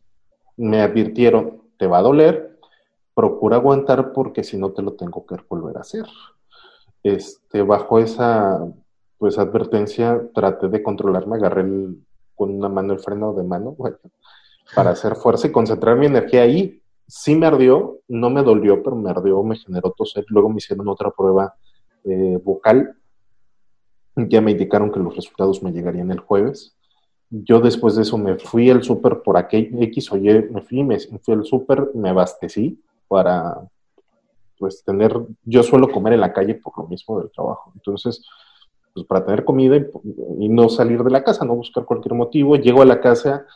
me 0.57 0.83
advirtieron, 0.83 1.63
te 1.79 1.87
va 1.87 1.99
a 1.99 2.03
doler, 2.03 2.59
procura 3.15 3.57
aguantar 3.57 4.13
porque 4.13 4.43
si 4.43 4.57
no 4.57 4.73
te 4.73 4.83
lo 4.83 4.95
tengo 4.95 5.25
que 5.25 5.37
volver 5.49 5.77
a 5.77 5.81
hacer. 5.81 6.07
Este, 7.03 7.63
bajo 7.63 8.01
esa 8.01 8.61
pues 9.19 9.39
advertencia 9.39 10.21
traté 10.35 10.69
de 10.69 10.83
controlarme, 10.83 11.37
agarré 11.37 11.65
con 12.35 12.51
una 12.51 12.69
mano 12.69 12.93
el 12.93 12.99
freno 12.99 13.33
de 13.35 13.43
mano 13.45 13.77
para 14.75 14.91
hacer 14.91 15.17
fuerza 15.17 15.47
y 15.47 15.53
concentrar 15.53 15.97
mi 15.97 16.07
energía 16.07 16.43
ahí 16.43 16.78
sí 17.09 17.35
me 17.35 17.47
ardió, 17.47 18.01
no 18.07 18.31
me 18.31 18.43
dolió, 18.43 18.83
pero 18.83 18.95
me 18.95 19.11
ardió, 19.11 19.43
me 19.43 19.57
generó 19.57 19.91
toser. 19.93 20.25
Luego 20.29 20.51
me 20.51 20.59
hicieron 20.59 20.87
otra 20.89 21.11
prueba 21.11 21.55
eh, 22.05 22.39
vocal. 22.45 22.95
Ya 24.15 24.41
me 24.41 24.53
indicaron 24.53 24.93
que 24.93 25.01
los 25.01 25.17
resultados 25.17 25.63
me 25.63 25.73
llegarían 25.73 26.11
el 26.11 26.21
jueves. 26.21 26.77
Yo 27.31 27.61
después 27.61 27.97
de 27.97 28.03
eso 28.03 28.19
me 28.19 28.37
fui 28.39 28.71
al 28.71 28.83
súper 28.83 29.23
por 29.23 29.37
aquel 29.37 29.71
X 29.83 30.13
o 30.13 30.17
Y, 30.17 30.49
me 30.51 30.63
fui, 30.63 30.85
me 30.85 30.99
fui 30.99 31.35
al 31.35 31.45
súper, 31.45 31.91
me 31.95 32.11
abastecí 32.11 32.81
para 33.07 33.57
pues 34.59 34.83
tener, 34.83 35.15
yo 35.45 35.63
suelo 35.63 35.91
comer 35.91 36.15
en 36.15 36.21
la 36.21 36.33
calle 36.33 36.55
por 36.57 36.77
lo 36.77 36.89
mismo 36.89 37.21
del 37.21 37.31
trabajo. 37.31 37.71
Entonces, 37.75 38.27
pues 38.93 39.07
para 39.07 39.25
tener 39.25 39.45
comida 39.45 39.77
y, 39.77 39.87
y 40.41 40.49
no 40.49 40.69
salir 40.69 41.03
de 41.05 41.11
la 41.11 41.23
casa, 41.23 41.45
no 41.45 41.55
buscar 41.55 41.85
cualquier 41.85 42.15
motivo, 42.15 42.57
llego 42.57 42.83
a 42.83 42.87
la 42.87 43.01
casa, 43.01 43.47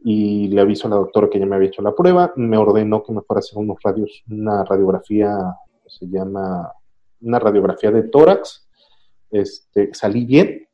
y 0.00 0.48
le 0.48 0.60
aviso 0.60 0.86
a 0.86 0.90
la 0.90 0.96
doctora 0.96 1.28
que 1.30 1.38
ya 1.38 1.46
me 1.46 1.56
había 1.56 1.68
hecho 1.68 1.82
la 1.82 1.94
prueba, 1.94 2.32
me 2.36 2.56
ordenó 2.56 3.02
que 3.02 3.12
me 3.12 3.22
fuera 3.22 3.38
a 3.38 3.40
hacer 3.40 3.58
unos 3.58 3.78
radios, 3.82 4.22
una 4.28 4.64
radiografía, 4.64 5.36
se 5.86 6.06
llama 6.06 6.72
una 7.20 7.38
radiografía 7.38 7.90
de 7.90 8.04
tórax, 8.04 8.68
este, 9.30 9.92
salí 9.92 10.24
bien. 10.24 10.68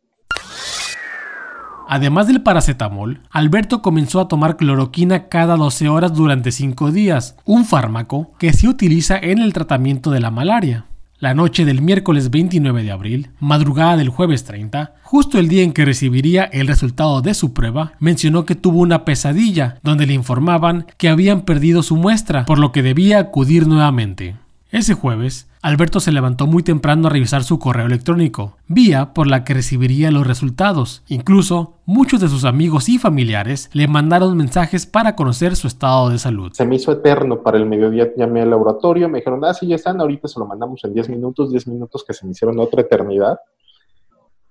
Además 1.87 2.27
del 2.27 2.43
paracetamol, 2.43 3.21
Alberto 3.31 3.83
comenzó 3.83 4.21
a 4.21 4.29
tomar 4.29 4.57
cloroquina 4.57 5.29
cada 5.29 5.57
12 5.57 5.89
horas 5.89 6.15
durante 6.15 6.51
5 6.51 6.91
días, 6.91 7.37
un 7.45 7.65
fármaco 7.65 8.33
que 8.39 8.53
se 8.53 8.69
utiliza 8.69 9.19
en 9.19 9.39
el 9.39 9.53
tratamiento 9.53 10.11
de 10.11 10.21
la 10.21 10.31
malaria. 10.31 10.87
La 11.25 11.33
noche 11.33 11.65
del 11.65 11.81
miércoles 11.81 12.31
29 12.31 12.83
de 12.83 12.91
abril, 12.91 13.31
madrugada 13.41 13.97
del 13.97 14.11
jueves 14.11 14.45
30, 14.45 14.97
justo 15.03 15.39
el 15.39 15.49
día 15.49 15.63
en 15.63 15.73
que 15.73 15.87
recibiría 15.87 16.45
el 16.45 16.67
resultado 16.67 17.23
de 17.23 17.33
su 17.33 17.55
prueba, 17.55 17.95
mencionó 17.99 18.45
que 18.45 18.55
tuvo 18.55 18.81
una 18.81 19.07
pesadilla 19.07 19.79
donde 19.83 20.05
le 20.05 20.13
informaban 20.13 20.85
que 20.99 21.09
habían 21.09 21.47
perdido 21.47 21.83
su 21.83 21.97
muestra, 21.97 22.45
por 22.45 22.59
lo 22.59 22.73
que 22.73 22.83
debía 22.83 23.21
acudir 23.21 23.67
nuevamente. 23.67 24.37
Ese 24.75 24.95
jueves, 24.95 25.49
Alberto 25.63 26.01
se 26.01 26.11
levantó 26.11 26.49
muy 26.49 26.65
temprano 26.65 27.07
a 27.07 27.11
revisar 27.11 27.45
su 27.45 27.61
correo 27.61 27.87
electrónico, 27.87 28.57
vía 28.67 29.15
por 29.15 29.29
la 29.29 29.45
que 29.45 29.55
recibiría 29.55 30.11
los 30.11 30.27
resultados. 30.27 31.05
Incluso, 31.07 31.75
muchos 31.87 32.21
de 32.21 32.27
sus 32.27 32.45
amigos 32.45 32.89
y 32.89 32.99
familiares 32.99 33.71
le 33.73 33.87
mandaron 33.87 34.37
mensajes 34.37 34.85
para 34.85 35.15
conocer 35.15 35.55
su 35.55 35.69
estado 35.69 36.11
de 36.11 36.19
salud. 36.19 36.51
Se 36.55 36.67
me 36.67 36.75
hizo 36.75 36.91
eterno 36.91 37.41
para 37.41 37.57
el 37.57 37.67
mediodía, 37.67 38.13
llamé 38.17 38.43
al 38.43 38.51
laboratorio, 38.51 39.09
me 39.09 39.19
dijeron, 39.19 39.45
ah, 39.45 39.55
sí, 39.55 39.69
ya 39.69 39.77
están, 39.77 40.01
ahorita 40.01 40.27
se 40.27 40.41
lo 40.41 40.47
mandamos 40.47 40.83
en 40.83 40.93
10 40.93 41.09
minutos, 41.09 41.53
10 41.53 41.69
minutos 41.69 42.03
que 42.05 42.13
se 42.13 42.27
me 42.27 42.33
hicieron 42.33 42.59
otra 42.59 42.81
eternidad. 42.81 43.39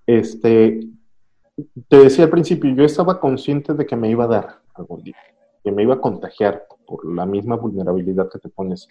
Este, 0.08 0.88
te 1.90 1.98
decía 1.98 2.24
al 2.24 2.32
principio, 2.32 2.74
yo 2.74 2.86
estaba 2.86 3.20
consciente 3.20 3.74
de 3.74 3.86
que 3.86 3.98
me 3.98 4.10
iba 4.10 4.24
a 4.24 4.28
dar 4.28 4.62
algún 4.76 5.04
día, 5.04 5.18
que 5.62 5.72
me 5.74 5.84
iba 5.84 5.96
a 5.96 6.00
contagiar 6.00 6.64
por 6.88 7.14
la 7.14 7.26
misma 7.26 7.58
vulnerabilidad 7.58 8.30
que 8.32 8.40
te 8.40 8.48
pones 8.48 8.88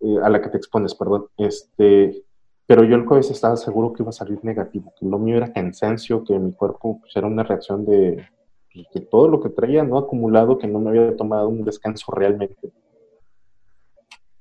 eh, 0.00 0.16
a 0.22 0.28
la 0.28 0.40
que 0.40 0.48
te 0.48 0.56
expones, 0.56 0.94
perdón. 0.94 1.26
Este, 1.36 2.24
pero 2.66 2.84
yo 2.84 2.96
el 2.96 3.06
jueves 3.06 3.30
estaba 3.30 3.56
seguro 3.56 3.92
que 3.92 4.02
iba 4.02 4.10
a 4.10 4.12
salir 4.12 4.44
negativo, 4.44 4.92
que 4.98 5.06
lo 5.06 5.18
mío 5.18 5.38
era 5.38 5.52
cansancio, 5.52 6.22
que 6.22 6.38
mi 6.38 6.52
cuerpo 6.52 7.00
pues, 7.00 7.16
era 7.16 7.26
una 7.26 7.42
reacción 7.42 7.86
de, 7.86 8.26
pues, 8.72 9.08
todo 9.10 9.28
lo 9.28 9.40
que 9.40 9.48
traía 9.48 9.82
no 9.84 9.96
acumulado, 9.98 10.58
que 10.58 10.66
no 10.66 10.78
me 10.78 10.90
había 10.90 11.16
tomado 11.16 11.48
un 11.48 11.64
descanso 11.64 12.12
realmente. 12.12 12.70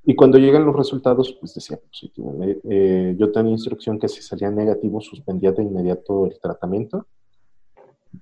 Y 0.04 0.16
cuando 0.16 0.38
llegan 0.38 0.66
los 0.66 0.76
resultados, 0.76 1.36
pues 1.40 1.54
decía 1.54 1.78
positivo. 1.78 2.34
Eh, 2.42 3.16
yo 3.18 3.32
tenía 3.32 3.52
instrucción 3.52 4.00
que 4.00 4.08
si 4.08 4.22
salía 4.22 4.50
negativo, 4.50 5.02
suspendía 5.02 5.52
de 5.52 5.64
inmediato 5.64 6.26
el 6.26 6.40
tratamiento, 6.40 7.08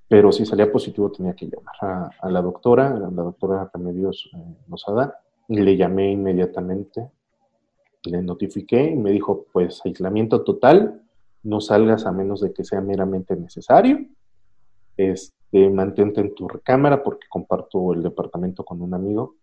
pero 0.08 0.32
si 0.32 0.46
salía 0.46 0.72
positivo 0.72 1.12
tenía 1.12 1.34
que 1.34 1.48
llamar 1.48 2.12
a, 2.22 2.30
la 2.30 2.42
doctora, 2.42 2.90
la 2.98 3.10
doctora 3.10 3.70
Remedios 3.74 4.30
eh, 4.34 4.56
Lozada, 4.68 5.20
y 5.48 5.60
le 5.60 5.78
llamé 5.78 6.12
inmediatamente 6.12 7.10
le 8.06 8.22
notifiqué 8.22 8.92
y 8.92 8.96
me 8.96 9.12
dijo, 9.12 9.46
pues 9.52 9.82
aislamiento 9.86 10.44
total, 10.44 11.02
no 11.44 11.62
salgas 11.62 12.06
a 12.06 12.12
menos 12.12 12.42
de 12.42 12.54
que 12.54 12.64
sea 12.64 12.82
meramente 12.82 13.36
necesario. 13.36 14.06
Este, 14.98 15.70
mantente 15.70 16.22
en 16.22 16.34
tu 16.34 16.48
recámara 16.48 17.04
porque 17.04 17.28
comparto 17.30 17.94
el 17.94 18.04
departamento 18.04 18.64
con 18.64 18.82
un 18.82 18.94
amigo. 18.94 19.36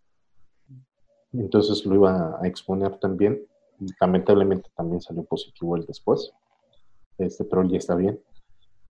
Entonces 1.32 1.86
lo 1.86 1.94
iba 1.94 2.38
a 2.40 2.46
exponer 2.46 2.98
también. 2.98 3.46
Lamentablemente 4.00 4.70
también 4.76 5.00
salió 5.00 5.24
positivo 5.24 5.76
el 5.76 5.86
después. 5.86 6.32
Este, 7.18 7.44
pero 7.44 7.64
ya 7.68 7.78
está 7.78 7.94
bien. 7.94 8.20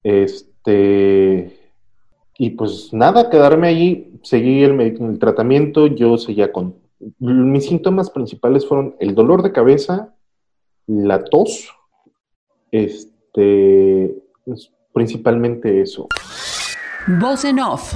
Este, 0.02 1.72
y 2.38 2.50
pues 2.50 2.92
nada, 2.92 3.30
quedarme 3.30 3.68
ahí, 3.68 4.18
seguí 4.22 4.62
el, 4.64 4.80
el 4.80 5.18
tratamiento, 5.18 5.86
yo 5.86 6.16
seguía 6.18 6.50
con 6.52 6.81
mis 7.18 7.66
síntomas 7.66 8.10
principales 8.10 8.66
fueron 8.66 8.96
el 9.00 9.14
dolor 9.14 9.42
de 9.42 9.52
cabeza, 9.52 10.14
la 10.86 11.24
tos, 11.24 11.68
este, 12.70 14.14
principalmente 14.92 15.80
eso. 15.80 16.08
Voz 17.06 17.44
en 17.44 17.60
off. 17.60 17.94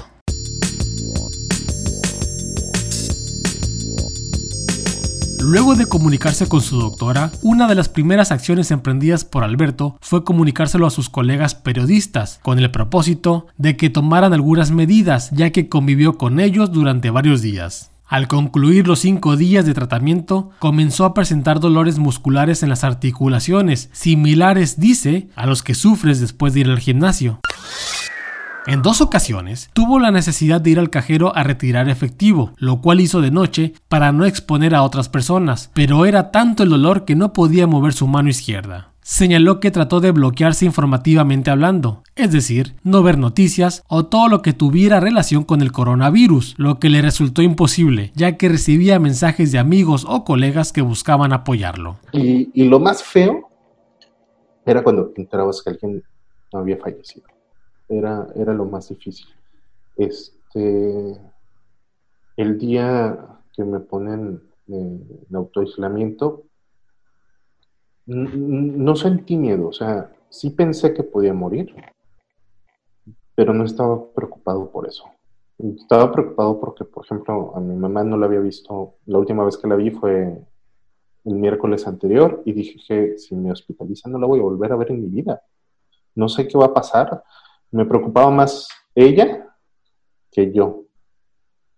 Luego 5.48 5.76
de 5.76 5.86
comunicarse 5.86 6.48
con 6.48 6.60
su 6.60 6.76
doctora, 6.76 7.30
una 7.40 7.68
de 7.68 7.76
las 7.76 7.88
primeras 7.88 8.32
acciones 8.32 8.72
emprendidas 8.72 9.25
por 9.25 9.44
Alberto 9.44 9.96
fue 10.00 10.25
comunicárselo 10.25 10.88
a 10.88 10.90
sus 10.90 11.08
colegas 11.08 11.54
periodistas, 11.54 12.40
con 12.42 12.58
el 12.58 12.72
propósito 12.72 13.46
de 13.56 13.76
que 13.76 13.88
tomaran 13.88 14.32
algunas 14.32 14.72
medidas, 14.72 15.30
ya 15.30 15.50
que 15.50 15.68
convivió 15.68 16.18
con 16.18 16.40
ellos 16.40 16.72
durante 16.72 17.10
varios 17.10 17.42
días. 17.42 17.92
Al 18.08 18.28
concluir 18.28 18.86
los 18.86 19.00
cinco 19.00 19.36
días 19.36 19.66
de 19.66 19.75
tratamiento, 19.75 20.50
comenzó 20.60 21.04
a 21.04 21.12
presentar 21.12 21.58
dolores 21.58 21.98
musculares 21.98 22.62
en 22.62 22.68
las 22.68 22.84
articulaciones, 22.84 23.90
similares, 23.92 24.78
dice, 24.78 25.28
a 25.34 25.44
los 25.46 25.64
que 25.64 25.75
sufres 25.75 26.20
después 26.20 26.54
de 26.54 26.60
ir 26.60 26.70
al 26.70 26.78
gimnasio. 26.78 27.40
En 28.66 28.82
dos 28.82 29.00
ocasiones 29.00 29.70
tuvo 29.72 29.98
la 29.98 30.12
necesidad 30.12 30.60
de 30.60 30.70
ir 30.70 30.78
al 30.78 30.90
cajero 30.90 31.34
a 31.36 31.42
retirar 31.42 31.88
efectivo, 31.88 32.52
lo 32.58 32.80
cual 32.80 33.00
hizo 33.00 33.20
de 33.20 33.32
noche 33.32 33.75
para 33.88 34.12
no 34.12 34.25
exponer 34.25 34.76
a 34.76 34.82
otras 34.82 35.08
personas, 35.08 35.70
pero 35.75 36.06
era 36.06 36.30
tanto 36.30 36.62
el 36.62 36.70
dolor 36.70 37.04
que 37.04 37.16
no 37.16 37.32
podía 37.32 37.66
mover 37.66 37.92
su 37.92 38.06
mano 38.06 38.28
izquierda. 38.28 38.92
Señaló 39.08 39.60
que 39.60 39.70
trató 39.70 40.00
de 40.00 40.10
bloquearse 40.10 40.64
informativamente 40.64 41.52
hablando, 41.52 42.02
es 42.16 42.32
decir, 42.32 42.75
no 42.82 43.04
ver 43.04 43.18
noticias 43.18 43.84
o 43.86 44.06
todo 44.06 44.26
lo 44.26 44.42
que 44.42 44.52
tuviera 44.52 44.98
relación 44.98 45.44
con 45.44 45.62
el 45.62 45.70
coronavirus, 45.70 46.56
lo 46.58 46.80
que 46.80 46.90
le 46.90 47.02
resultó 47.02 47.40
imposible, 47.40 48.10
ya 48.16 48.36
que 48.36 48.48
recibía 48.48 48.98
mensajes 48.98 49.52
de 49.52 49.60
amigos 49.60 50.04
o 50.08 50.25
colegas 50.25 50.72
que 50.72 50.82
buscaban 50.82 51.32
apoyarlo. 51.32 51.98
Y, 52.10 52.64
lo 52.64 52.80
más 52.80 53.04
feo 53.04 53.48
era 54.64 54.82
cuando 54.82 55.06
te 55.10 55.20
enterabas 55.20 55.62
que 55.62 55.70
alguien 55.70 56.02
no 56.52 56.58
había 56.58 56.76
fallecido 56.76 57.28
era, 57.88 58.26
era 58.34 58.54
lo 58.54 58.64
más 58.64 58.88
difícil. 58.88 59.28
Este, 59.96 61.16
el 62.36 62.58
día 62.58 63.38
que 63.52 63.62
me 63.62 63.78
ponen 63.78 64.42
en 64.66 65.06
autoaislamiento, 65.32 66.45
no 68.06 68.96
sentí 68.96 69.36
miedo, 69.36 69.68
o 69.68 69.72
sea, 69.72 70.12
sí 70.28 70.50
pensé 70.50 70.94
que 70.94 71.02
podía 71.02 71.34
morir, 71.34 71.75
pero 73.34 73.52
no 73.52 73.64
estaba 73.64 74.12
preocupado 74.12 74.70
por 74.70 74.86
eso. 74.86 75.04
Estaba 75.58 76.12
preocupado 76.12 76.60
porque, 76.60 76.84
por 76.84 77.04
ejemplo, 77.04 77.56
a 77.56 77.60
mi 77.60 77.75
mamá 77.75 78.04
no 78.04 78.16
la 78.16 78.26
había 78.26 78.40
visto, 78.40 78.96
la 79.06 79.18
última 79.18 79.44
vez 79.44 79.56
que 79.56 79.68
la 79.68 79.76
vi 79.76 79.90
fue 79.90 80.38
el 81.25 81.34
miércoles 81.34 81.86
anterior 81.86 82.42
y 82.44 82.52
dije 82.52 82.78
que 82.86 83.18
si 83.18 83.34
me 83.34 83.50
hospitalizan 83.50 84.12
no 84.12 84.18
la 84.18 84.26
voy 84.26 84.38
a 84.38 84.44
volver 84.44 84.72
a 84.72 84.76
ver 84.76 84.92
en 84.92 85.02
mi 85.02 85.08
vida. 85.08 85.42
No 86.14 86.28
sé 86.28 86.46
qué 86.46 86.56
va 86.56 86.66
a 86.66 86.75
pasar, 86.75 87.22
me 87.70 87.84
preocupaba 87.84 88.30
más 88.30 88.68
ella 88.94 89.54
que 90.30 90.52
yo. 90.52 90.84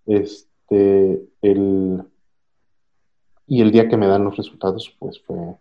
Este, 0.06 1.28
el, 1.40 2.02
y 3.47 3.62
el 3.62 3.70
día 3.70 3.88
que 3.88 3.97
me 3.97 4.06
dan 4.06 4.25
los 4.25 4.37
resultados, 4.37 4.94
pues 4.99 5.20
fue 5.23 5.56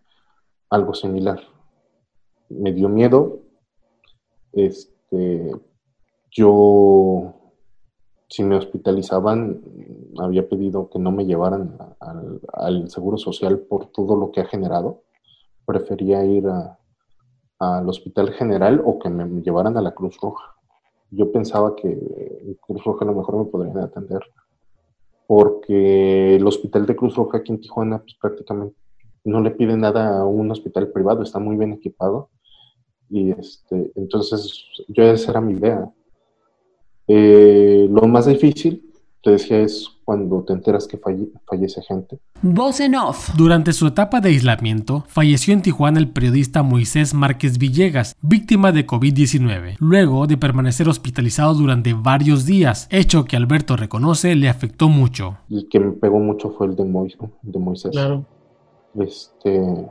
algo 0.69 0.93
similar. 0.93 1.41
Me 2.49 2.71
dio 2.71 2.89
miedo. 2.89 3.39
Este, 4.53 5.51
yo, 6.31 7.33
si 8.29 8.43
me 8.43 8.55
hospitalizaban, 8.55 9.61
había 10.19 10.47
pedido 10.47 10.89
que 10.89 10.99
no 10.99 11.11
me 11.11 11.25
llevaran 11.25 11.77
al, 12.51 12.89
Seguro 12.89 13.17
Social 13.17 13.59
por 13.59 13.91
todo 13.91 14.15
lo 14.15 14.31
que 14.31 14.41
ha 14.41 14.45
generado. 14.45 15.03
Prefería 15.65 16.23
ir 16.25 16.45
al 17.59 17.89
Hospital 17.89 18.31
General 18.31 18.81
o 18.85 18.99
que 18.99 19.09
me 19.09 19.41
llevaran 19.41 19.77
a 19.77 19.81
la 19.81 19.93
Cruz 19.93 20.17
Roja. 20.21 20.55
Yo 21.09 21.31
pensaba 21.31 21.75
que 21.75 21.87
el 21.87 22.57
Cruz 22.59 22.83
Roja 22.83 23.05
a 23.05 23.07
lo 23.07 23.15
mejor 23.15 23.37
me 23.37 23.45
podrían 23.45 23.77
atender, 23.79 24.21
porque 25.25 26.35
el 26.35 26.45
Hospital 26.45 26.85
de 26.85 26.95
Cruz 26.95 27.15
Roja 27.15 27.37
aquí 27.37 27.51
en 27.51 27.61
Tijuana 27.61 27.99
pues 27.99 28.15
prácticamente 28.19 28.77
no 29.27 29.41
le 29.41 29.51
pide 29.51 29.75
nada 29.77 30.19
a 30.19 30.25
un 30.25 30.49
hospital 30.49 30.89
privado, 30.89 31.21
está 31.21 31.37
muy 31.39 31.57
bien 31.57 31.73
equipado. 31.73 32.29
Y 33.09 33.31
este, 33.31 33.91
entonces 33.95 34.65
yo 34.87 35.03
esa 35.03 35.31
era 35.31 35.41
mi 35.41 35.53
idea. 35.53 35.89
Eh, 37.07 37.87
lo 37.89 38.07
más 38.07 38.25
difícil 38.25 38.83
te 39.21 39.31
decía 39.31 39.59
es 39.59 39.89
cuando 40.05 40.43
te 40.43 40.53
enteras 40.53 40.87
que 40.87 40.97
fallece 40.97 41.81
gente. 41.81 42.19
Voz 42.41 42.79
en 42.79 42.95
off. 42.95 43.35
Durante 43.35 43.73
su 43.73 43.87
etapa 43.87 44.21
de 44.21 44.29
aislamiento, 44.29 45.03
falleció 45.07 45.53
en 45.53 45.61
Tijuana 45.61 45.99
el 45.99 46.09
periodista 46.09 46.63
Moisés 46.63 47.13
Márquez 47.13 47.57
Villegas, 47.57 48.15
víctima 48.21 48.71
de 48.71 48.87
COVID-19, 48.87 49.75
luego 49.79 50.27
de 50.27 50.37
permanecer 50.37 50.87
hospitalizado 50.87 51.53
durante 51.55 51.93
varios 51.93 52.45
días, 52.45 52.87
hecho 52.89 53.25
que 53.25 53.35
Alberto 53.35 53.75
reconoce 53.75 54.35
le 54.35 54.47
afectó 54.47 54.87
mucho. 54.87 55.39
El 55.49 55.67
que 55.67 55.81
me 55.81 55.91
pegó 55.91 56.19
mucho 56.19 56.51
fue 56.51 56.67
el 56.67 56.77
de, 56.77 56.85
de 57.41 57.59
Moisés. 57.59 57.91
Claro. 57.91 58.25
Este, 58.99 59.89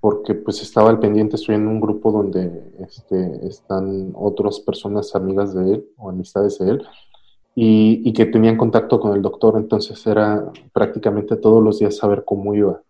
porque 0.00 0.34
pues 0.34 0.60
estaba 0.60 0.90
al 0.90 0.98
pendiente, 0.98 1.36
estoy 1.36 1.54
en 1.54 1.66
un 1.66 1.80
grupo 1.80 2.12
donde 2.12 2.74
este, 2.80 3.46
están 3.46 4.12
otras 4.14 4.60
personas 4.60 5.14
amigas 5.14 5.54
de 5.54 5.74
él 5.74 5.86
o 5.96 6.10
amistades 6.10 6.58
de 6.58 6.72
él, 6.72 6.86
y, 7.54 8.12
que 8.12 8.26
tenían 8.26 8.56
contacto 8.56 9.00
con 9.00 9.14
el 9.14 9.22
doctor, 9.22 9.54
entonces 9.56 10.04
era 10.06 10.52
prácticamente 10.72 11.36
todos 11.36 11.62
los 11.62 11.78
días 11.78 11.96
saber 11.96 12.24
cómo 12.24 12.54
iba. 12.54 12.82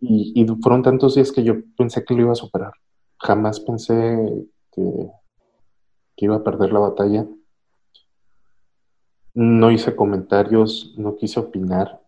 Y, 0.00 0.46
fueron 0.62 0.82
tantos 0.82 1.16
días 1.16 1.32
que 1.32 1.42
yo 1.42 1.56
pensé 1.76 2.04
que 2.04 2.14
lo 2.14 2.22
iba 2.22 2.32
a 2.32 2.36
superar. 2.36 2.72
Jamás 3.18 3.60
pensé 3.60 4.46
que 4.70 5.10
iba 6.16 6.36
a 6.36 6.44
perder 6.44 6.72
la 6.72 6.78
batalla. 6.78 7.26
No 9.34 9.70
hice 9.70 9.94
comentarios, 9.94 10.94
no 10.96 11.16
quise 11.16 11.40
opinar, 11.40 11.99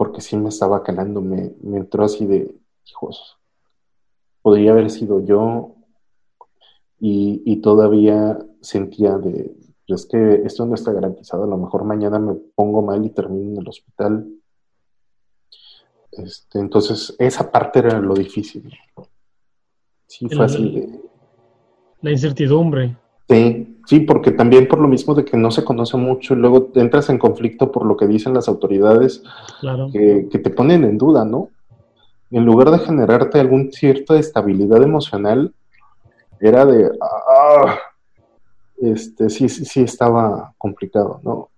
porque 0.00 0.22
sí 0.22 0.34
me 0.38 0.48
estaba 0.48 0.82
calando, 0.82 1.20
me, 1.20 1.52
me 1.60 1.76
entró 1.76 2.04
así 2.04 2.24
de, 2.24 2.56
hijos, 2.86 3.36
podría 4.40 4.70
haber 4.70 4.88
sido 4.88 5.22
yo 5.22 5.74
y, 6.98 7.42
y 7.44 7.60
todavía 7.60 8.38
sentía 8.62 9.18
de, 9.18 9.54
es 9.86 10.06
que 10.06 10.36
esto 10.46 10.64
no 10.64 10.74
está 10.74 10.94
garantizado, 10.94 11.44
a 11.44 11.46
lo 11.46 11.58
mejor 11.58 11.84
mañana 11.84 12.18
me 12.18 12.32
pongo 12.32 12.80
mal 12.80 13.04
y 13.04 13.10
termino 13.10 13.50
en 13.50 13.58
el 13.58 13.68
hospital. 13.68 14.26
Este, 16.12 16.60
entonces, 16.60 17.14
esa 17.18 17.52
parte 17.52 17.80
era 17.80 18.00
lo 18.00 18.14
difícil. 18.14 18.72
Sí, 20.06 20.30
fácil. 20.30 20.98
La 22.00 22.10
incertidumbre. 22.10 22.96
Sí, 23.30 23.78
sí, 23.86 24.00
porque 24.00 24.32
también 24.32 24.66
por 24.66 24.80
lo 24.80 24.88
mismo 24.88 25.14
de 25.14 25.24
que 25.24 25.36
no 25.36 25.52
se 25.52 25.62
conoce 25.62 25.96
mucho 25.96 26.34
y 26.34 26.38
luego 26.38 26.72
entras 26.74 27.10
en 27.10 27.18
conflicto 27.18 27.70
por 27.70 27.86
lo 27.86 27.96
que 27.96 28.08
dicen 28.08 28.34
las 28.34 28.48
autoridades 28.48 29.22
que, 29.92 30.26
que, 30.28 30.38
te 30.40 30.50
ponen 30.50 30.82
en 30.82 30.98
duda, 30.98 31.24
¿no? 31.24 31.48
En 32.32 32.44
lugar 32.44 32.72
de 32.72 32.80
generarte 32.80 33.38
algún 33.38 33.70
cierta 33.70 34.18
estabilidad 34.18 34.82
emocional, 34.82 35.54
era 36.40 36.66
de, 36.66 36.90
ah, 37.00 37.78
este, 38.78 39.30
sí, 39.30 39.48
sí, 39.48 39.64
sí 39.64 39.82
estaba 39.82 40.52
complicado, 40.58 41.20
¿no? 41.22 41.49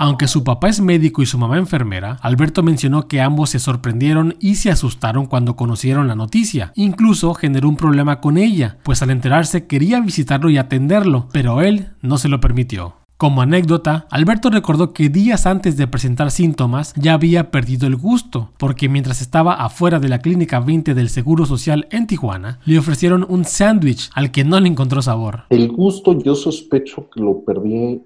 Aunque 0.00 0.28
su 0.28 0.44
papá 0.44 0.68
es 0.68 0.80
médico 0.80 1.22
y 1.22 1.26
su 1.26 1.38
mamá 1.38 1.58
enfermera, 1.58 2.18
Alberto 2.22 2.62
mencionó 2.62 3.08
que 3.08 3.20
ambos 3.20 3.50
se 3.50 3.58
sorprendieron 3.58 4.36
y 4.38 4.54
se 4.54 4.70
asustaron 4.70 5.26
cuando 5.26 5.56
conocieron 5.56 6.06
la 6.06 6.14
noticia. 6.14 6.70
Incluso 6.76 7.34
generó 7.34 7.68
un 7.68 7.76
problema 7.76 8.20
con 8.20 8.38
ella, 8.38 8.78
pues 8.84 9.02
al 9.02 9.10
enterarse 9.10 9.66
quería 9.66 10.00
visitarlo 10.00 10.50
y 10.50 10.56
atenderlo, 10.56 11.26
pero 11.32 11.62
él 11.62 11.88
no 12.00 12.16
se 12.16 12.28
lo 12.28 12.38
permitió. 12.40 12.94
Como 13.16 13.42
anécdota, 13.42 14.06
Alberto 14.12 14.48
recordó 14.48 14.92
que 14.92 15.08
días 15.08 15.44
antes 15.44 15.76
de 15.76 15.88
presentar 15.88 16.30
síntomas 16.30 16.94
ya 16.94 17.14
había 17.14 17.50
perdido 17.50 17.88
el 17.88 17.96
gusto, 17.96 18.52
porque 18.56 18.88
mientras 18.88 19.20
estaba 19.20 19.54
afuera 19.54 19.98
de 19.98 20.08
la 20.08 20.20
clínica 20.20 20.60
20 20.60 20.94
del 20.94 21.08
Seguro 21.08 21.44
Social 21.44 21.88
en 21.90 22.06
Tijuana, 22.06 22.60
le 22.64 22.78
ofrecieron 22.78 23.26
un 23.28 23.44
sándwich 23.44 24.10
al 24.14 24.30
que 24.30 24.44
no 24.44 24.60
le 24.60 24.68
encontró 24.68 25.02
sabor. 25.02 25.42
El 25.50 25.66
gusto 25.66 26.16
yo 26.22 26.36
sospecho 26.36 27.10
que 27.10 27.20
lo 27.20 27.42
perdí 27.44 28.02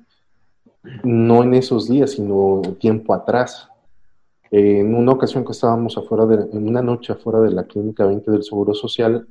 no 1.03 1.43
en 1.43 1.55
esos 1.55 1.89
días, 1.89 2.13
sino 2.13 2.63
tiempo 2.79 3.15
atrás. 3.15 3.69
En 4.51 4.95
una 4.95 5.13
ocasión 5.13 5.45
que 5.45 5.53
estábamos 5.53 5.97
afuera 5.97 6.27
de, 6.27 6.57
en 6.57 6.69
una 6.69 6.83
noche 6.83 7.13
afuera 7.13 7.41
de 7.41 7.51
la 7.51 7.65
clínica 7.65 8.05
20 8.05 8.31
del 8.31 8.43
Seguro 8.43 8.75
Social, 8.75 9.27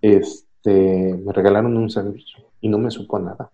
este, 0.00 1.14
me 1.24 1.32
regalaron 1.32 1.76
un 1.76 1.88
sándwich 1.88 2.36
y 2.60 2.68
no 2.68 2.78
me 2.78 2.90
supo 2.90 3.18
nada 3.18 3.50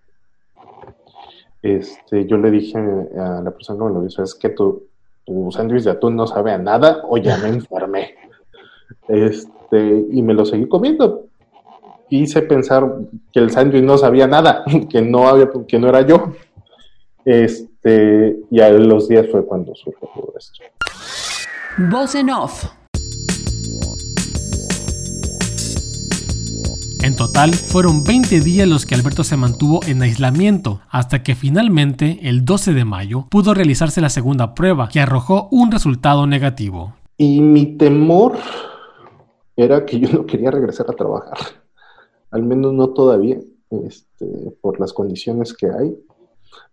este, 1.63 2.27
yo 2.27 2.37
le 2.39 2.51
dije 2.51 2.79
a 2.79 3.41
la 3.43 3.51
persona 3.51 3.79
que 3.79 3.85
me 3.85 3.95
lo 3.95 4.03
dijo, 4.03 4.23
es 4.23 4.35
que 4.35 4.51
tu, 4.51 4.85
tu 5.25 5.51
sándwich 5.51 5.85
de 5.85 5.91
atún 5.91 6.17
no 6.17 6.27
sabe 6.27 6.53
a 6.53 6.59
nada 6.59 7.03
o 7.09 7.19
ya 7.19 7.37
me 7.39 7.49
enfermé. 7.49 8.15
Este, 9.09 10.07
y 10.11 10.23
me 10.23 10.35
lo 10.35 10.45
seguí 10.45 10.67
comiendo. 10.67 11.27
Hice 12.09 12.43
pensar 12.43 12.91
que 13.33 13.41
el 13.41 13.51
sándwich 13.51 13.85
no 13.85 13.99
sabía 13.99 14.27
nada, 14.27 14.65
que 14.91 15.03
no 15.03 15.29
había, 15.29 15.51
que 15.69 15.79
no 15.79 15.89
era 15.89 16.03
yo. 16.03 16.33
Este, 17.25 18.39
y 18.51 18.61
a 18.61 18.71
los 18.71 19.09
días 19.09 19.27
fue 19.31 19.45
cuando 19.45 19.75
surgió 19.75 20.09
todo 20.15 20.33
esto. 20.37 20.63
Voz 21.79 22.15
en 22.15 22.31
off. 22.31 22.81
total, 27.21 27.53
fueron 27.53 28.03
20 28.03 28.41
días 28.41 28.67
los 28.67 28.87
que 28.87 28.95
Alberto 28.95 29.25
se 29.25 29.37
mantuvo 29.37 29.81
en 29.87 30.01
aislamiento, 30.01 30.81
hasta 30.89 31.23
que 31.23 31.35
finalmente, 31.35 32.19
el 32.23 32.47
12 32.47 32.73
de 32.73 32.87
mayo, 32.87 33.27
pudo 33.29 33.53
realizarse 33.53 34.01
la 34.01 34.09
segunda 34.09 34.55
prueba, 34.55 34.89
que 34.89 35.01
arrojó 35.01 35.47
un 35.51 35.71
resultado 35.71 36.27
negativo. 36.27 36.95
Y 37.19 37.43
mi 37.43 37.77
temor 37.77 38.39
era 39.55 39.85
que 39.85 40.01
yo 40.01 40.09
no 40.09 40.25
quería 40.25 40.51
regresar 40.51 40.87
a 40.89 40.95
trabajar, 40.95 41.37
al 42.31 42.43
menos 42.43 42.73
no 42.73 42.89
todavía, 42.89 43.37
este, 43.87 44.27
por 44.63 44.81
las 44.81 44.95
condiciones 44.95 45.53
que 45.53 45.67
hay, 45.67 45.95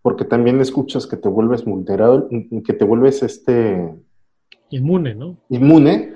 porque 0.01 0.25
también 0.25 0.61
escuchas 0.61 1.07
que 1.07 1.17
te 1.17 1.29
vuelves 1.29 1.65
vulnerable, 1.65 2.47
que 2.65 2.73
te 2.73 2.85
vuelves 2.85 3.23
este... 3.23 3.93
Inmune, 4.69 5.15
¿no? 5.15 5.37
Inmune, 5.49 6.13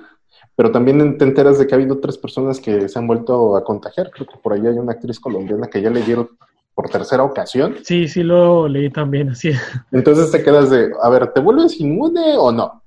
pero 0.56 0.72
también 0.72 1.18
te 1.18 1.26
enteras 1.26 1.60
de 1.60 1.68
que 1.68 1.74
ha 1.74 1.78
habido 1.78 2.00
tres 2.00 2.18
personas 2.18 2.60
que 2.60 2.88
se 2.88 3.00
han 3.00 3.08
vuelto 3.08 3.56
a 3.56 3.64
contagiar. 3.64 4.12
Creo 4.12 4.28
que 4.28 4.38
por 4.38 4.54
ahí 4.54 4.66
hay 4.66 4.78
una 4.78 4.94
actriz 4.94 5.20
colombiana 5.20 5.68
que 5.68 5.82
ya 5.82 5.90
le 5.90 6.02
dieron 6.02 6.30
por 6.74 6.90
tercera 6.90 7.24
ocasión. 7.24 7.78
Sí, 7.84 8.08
sí 8.08 8.24
lo 8.24 8.68
leí 8.68 8.90
también, 8.90 9.30
así. 9.30 9.52
Entonces 9.92 10.32
te 10.32 10.44
quedas 10.44 10.70
de, 10.70 10.92
a 11.02 11.10
ver, 11.10 11.32
¿te 11.34 11.40
vuelves 11.40 11.80
inmune 11.80 12.38
o 12.38 12.52
no? 12.52 12.84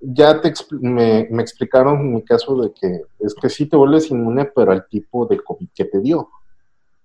Ya 0.00 0.40
te 0.40 0.52
me, 0.80 1.28
me, 1.30 1.42
explicaron 1.42 2.12
mi 2.12 2.22
caso 2.22 2.60
de 2.60 2.72
que 2.72 3.02
es 3.20 3.34
que 3.34 3.48
sí 3.48 3.66
te 3.66 3.76
vuelves 3.76 4.10
inmune, 4.10 4.46
pero 4.46 4.72
al 4.72 4.86
tipo 4.88 5.26
de 5.26 5.38
COVID 5.38 5.68
que 5.74 5.84
te 5.84 6.00
dio. 6.00 6.28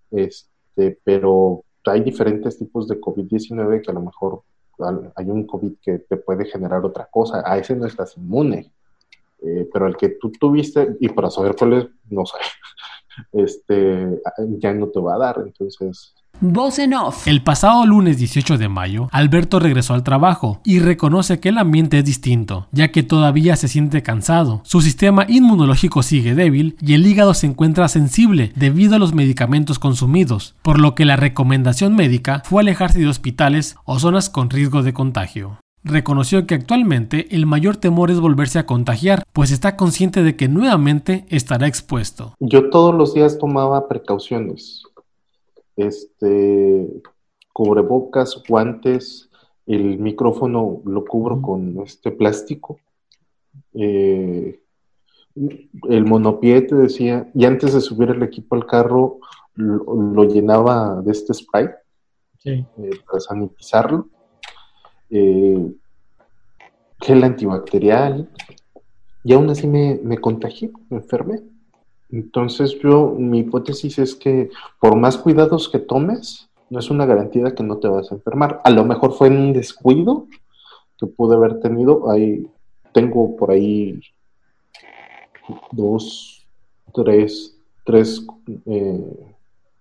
Este, 0.09 0.97
pero 1.03 1.63
hay 1.87 2.01
diferentes 2.01 2.57
tipos 2.57 2.87
de 2.87 2.99
COVID-19 2.99 3.81
que 3.81 3.91
a 3.91 3.93
lo 3.93 4.01
mejor 4.01 4.41
hay 5.15 5.29
un 5.29 5.45
COVID 5.47 5.73
que 5.81 5.99
te 5.99 6.17
puede 6.17 6.45
generar 6.45 6.85
otra 6.85 7.07
cosa. 7.09 7.43
A 7.45 7.57
ese 7.57 7.75
no 7.75 7.85
estás 7.85 8.17
inmune. 8.17 8.71
Eh, 9.39 9.69
pero 9.71 9.87
el 9.87 9.95
que 9.95 10.09
tú 10.09 10.31
tuviste, 10.31 10.97
y 10.99 11.09
para 11.09 11.29
saber 11.29 11.55
cuál 11.55 11.73
es, 11.73 11.87
no 12.09 12.25
sé, 12.25 12.37
este, 13.33 14.21
ya 14.57 14.73
no 14.73 14.87
te 14.87 14.99
va 14.99 15.15
a 15.15 15.19
dar. 15.19 15.43
Entonces, 15.45 16.15
Voz 16.39 16.77
en 16.77 16.93
off. 16.93 17.27
El 17.27 17.41
pasado 17.41 17.83
lunes 17.87 18.19
18 18.19 18.59
de 18.59 18.69
mayo, 18.69 19.09
Alberto 19.11 19.59
regresó 19.59 19.95
al 19.95 20.03
trabajo 20.03 20.61
y 20.63 20.77
reconoce 20.77 21.39
que 21.39 21.49
el 21.49 21.57
ambiente 21.57 21.97
es 21.97 22.05
distinto, 22.05 22.67
ya 22.71 22.89
que 22.91 23.01
todavía 23.01 23.55
se 23.55 23.67
siente 23.67 24.03
cansado, 24.03 24.61
su 24.63 24.81
sistema 24.81 25.25
inmunológico 25.27 26.03
sigue 26.03 26.35
débil 26.35 26.77
y 26.79 26.93
el 26.93 27.07
hígado 27.07 27.33
se 27.33 27.47
encuentra 27.47 27.87
sensible 27.87 28.51
debido 28.55 28.95
a 28.95 28.99
los 28.99 29.15
medicamentos 29.15 29.79
consumidos, 29.79 30.53
por 30.61 30.79
lo 30.79 30.93
que 30.93 31.05
la 31.05 31.15
recomendación 31.15 31.95
médica 31.95 32.43
fue 32.45 32.61
alejarse 32.61 32.99
de 32.99 33.07
hospitales 33.07 33.75
o 33.85 33.97
zonas 33.97 34.29
con 34.29 34.51
riesgo 34.51 34.83
de 34.83 34.93
contagio 34.93 35.57
reconoció 35.83 36.45
que 36.45 36.55
actualmente 36.55 37.33
el 37.33 37.45
mayor 37.45 37.77
temor 37.77 38.11
es 38.11 38.19
volverse 38.19 38.59
a 38.59 38.65
contagiar, 38.65 39.23
pues 39.31 39.51
está 39.51 39.77
consciente 39.77 40.21
de 40.21 40.35
que 40.35 40.49
nuevamente 40.49 41.25
estará 41.29 41.65
expuesto. 41.65 42.33
Yo 42.41 42.69
todos 42.69 42.93
los 42.93 43.13
días 43.13 43.37
tomaba 43.37 43.87
precauciones 43.87 44.83
este, 45.77 47.01
cubrebocas, 47.53 48.43
guantes, 48.47 49.29
el 49.65 49.99
micrófono 49.99 50.81
lo 50.85 51.05
cubro 51.05 51.41
con 51.41 51.79
este 51.81 52.11
plástico. 52.11 52.79
Eh, 53.73 54.59
el 55.35 56.05
monopié 56.05 56.61
te 56.63 56.75
decía, 56.75 57.29
y 57.33 57.45
antes 57.45 57.73
de 57.73 57.81
subir 57.81 58.09
el 58.09 58.23
equipo 58.23 58.55
al 58.55 58.65
carro, 58.65 59.19
lo, 59.55 60.23
llenaba 60.23 61.01
de 61.01 61.11
este 61.11 61.33
spray 61.33 61.69
eh, 62.45 62.65
para 63.05 63.19
sanitizarlo. 63.19 64.07
Eh, 65.09 65.71
gel 66.99 67.23
antibacterial, 67.23 68.29
y 69.23 69.33
aún 69.33 69.49
así 69.49 69.67
me, 69.67 69.99
me 70.03 70.17
contagié, 70.17 70.71
me 70.89 70.97
enfermé. 70.97 71.41
Entonces 72.11 72.77
yo, 72.81 73.15
mi 73.17 73.39
hipótesis 73.39 73.99
es 73.99 74.15
que 74.15 74.49
por 74.79 74.95
más 74.95 75.17
cuidados 75.17 75.69
que 75.69 75.79
tomes, 75.79 76.49
no 76.69 76.79
es 76.79 76.89
una 76.89 77.05
garantía 77.05 77.45
de 77.45 77.55
que 77.55 77.63
no 77.63 77.77
te 77.77 77.87
vas 77.87 78.11
a 78.11 78.15
enfermar. 78.15 78.61
A 78.63 78.69
lo 78.69 78.83
mejor 78.85 79.13
fue 79.13 79.29
un 79.29 79.53
descuido 79.53 80.27
que 80.97 81.07
pude 81.07 81.35
haber 81.35 81.59
tenido. 81.59 82.09
Ahí 82.09 82.47
tengo 82.93 83.35
por 83.35 83.51
ahí 83.51 84.01
dos, 85.71 86.45
tres, 86.93 87.57
tres 87.85 88.25
eh, 88.65 89.27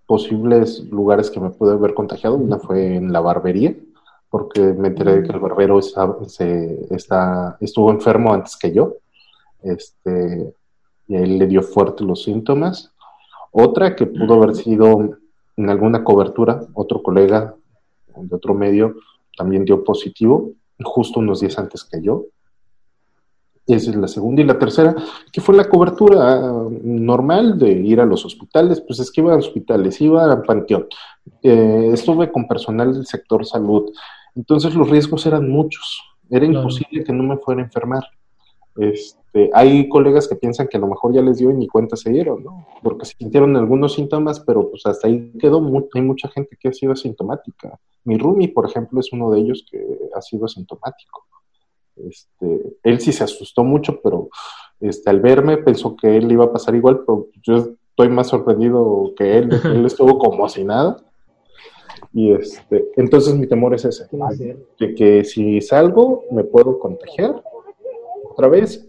posibles 0.07 0.85
lugares 0.91 1.31
que 1.31 1.41
me 1.41 1.51
pude 1.51 1.73
haber 1.73 1.95
contagiado. 1.95 2.37
Una 2.37 2.59
fue 2.59 2.97
en 2.97 3.13
la 3.13 3.21
barbería, 3.21 3.75
porque 4.31 4.61
me 4.61 4.89
enteré 4.89 5.17
de 5.17 5.23
que 5.25 5.33
el 5.33 5.41
barbero 5.41 5.81
se, 5.83 6.87
está, 6.91 7.57
estuvo 7.61 7.91
enfermo 7.91 8.33
antes 8.33 8.57
que 8.57 8.73
yo. 8.73 8.95
Este, 9.63 10.55
y 11.09 11.17
a 11.17 11.21
él 11.21 11.39
le 11.39 11.47
dio 11.47 11.63
fuerte 11.63 12.05
los 12.05 12.23
síntomas. 12.25 12.93
Otra 13.53 13.97
que 13.97 14.07
pudo 14.07 14.35
haber 14.35 14.55
sido 14.55 15.19
en 15.57 15.71
alguna 15.71 16.05
cobertura, 16.05 16.61
otro 16.75 17.03
colega 17.03 17.55
de 18.17 18.35
otro 18.35 18.55
medio 18.55 18.97
también 19.37 19.65
dio 19.65 19.85
positivo, 19.85 20.53
justo 20.83 21.21
unos 21.21 21.41
días 21.41 21.59
antes 21.59 21.85
que 21.85 22.01
yo. 22.03 22.25
Esa 23.67 23.91
es 23.91 23.97
la 23.97 24.07
segunda. 24.07 24.43
Y 24.43 24.45
la 24.45 24.59
tercera, 24.59 24.95
que 25.33 25.41
fue 25.41 25.57
la 25.57 25.69
cobertura 25.69 26.41
normal 26.83 27.59
de 27.59 27.73
ir 27.73 28.01
a 28.01 28.07
los 28.07 28.25
hospitales, 28.25 28.81
pues 28.81 29.01
es 29.01 29.11
que 29.11 29.21
iba 29.21 29.35
a 29.35 29.39
hospitales, 29.39 30.01
iba 30.01 30.33
a 30.33 30.43
panteón. 30.43 30.87
Eh, 31.43 31.91
estuve 31.93 32.31
con 32.31 32.47
personal 32.47 32.95
del 32.95 33.07
sector 33.07 33.45
salud. 33.45 33.91
Entonces 34.37 34.75
los 34.75 34.89
riesgos 34.89 35.27
eran 35.27 35.51
muchos. 35.51 36.01
Era 36.31 36.47
imposible 36.47 37.03
que 37.03 37.13
no 37.13 37.25
me 37.25 37.37
fuera 37.39 37.61
a 37.61 37.65
enfermar. 37.65 38.05
Este, 38.79 39.51
hay 39.55 39.89
colegas 39.89 40.29
que 40.29 40.37
piensan 40.37 40.69
que 40.69 40.77
a 40.77 40.81
lo 40.81 40.87
mejor 40.87 41.15
ya 41.15 41.23
les 41.23 41.39
dio 41.39 41.51
y 41.51 41.55
ni 41.55 41.67
cuenta 41.67 41.97
se 41.97 42.11
dieron, 42.11 42.45
¿no? 42.45 42.67
Porque 42.83 43.07
sintieron 43.07 43.57
algunos 43.57 43.95
síntomas, 43.95 44.41
pero 44.41 44.71
pues 44.71 44.85
hasta 44.87 45.09
ahí 45.09 45.33
quedó. 45.39 45.63
hay 45.95 46.03
mucha 46.03 46.29
gente 46.29 46.57
que 46.61 46.69
ha 46.69 46.73
sido 46.73 46.93
asintomática. 46.93 47.79
Mi 48.05 48.19
Rumi, 48.19 48.49
por 48.49 48.67
ejemplo, 48.67 49.01
es 49.01 49.13
uno 49.13 49.31
de 49.31 49.41
ellos 49.41 49.67
que 49.71 49.79
ha 50.15 50.21
sido 50.21 50.45
asintomático. 50.45 51.25
Este, 51.97 52.77
él 52.83 53.01
sí 53.01 53.13
se 53.13 53.25
asustó 53.25 53.65
mucho, 53.65 54.01
pero 54.03 54.29
este, 54.81 55.09
al 55.09 55.21
verme 55.21 55.57
pensó 55.57 55.97
que 55.97 56.17
él 56.17 56.31
iba 56.31 56.45
a 56.45 56.53
pasar 56.53 56.75
igual, 56.75 57.01
pero 57.07 57.29
yo 57.43 57.71
estoy 57.91 58.09
más 58.11 58.29
sorprendido 58.29 59.13
que 59.17 59.39
él. 59.39 59.51
él 59.65 59.87
estuvo 59.87 60.19
como 60.19 60.49
si 60.49 60.65
nada. 60.65 60.99
Y 62.13 62.33
este, 62.33 62.91
entonces 62.97 63.35
mi 63.35 63.47
temor 63.47 63.75
es 63.75 63.85
ese, 63.85 64.07
de 64.79 64.95
que 64.95 65.25
si 65.25 65.61
salgo 65.61 66.25
me 66.31 66.45
puedo 66.45 66.79
contagiar 66.79 67.43
otra 68.37 68.49
vez 68.49 68.87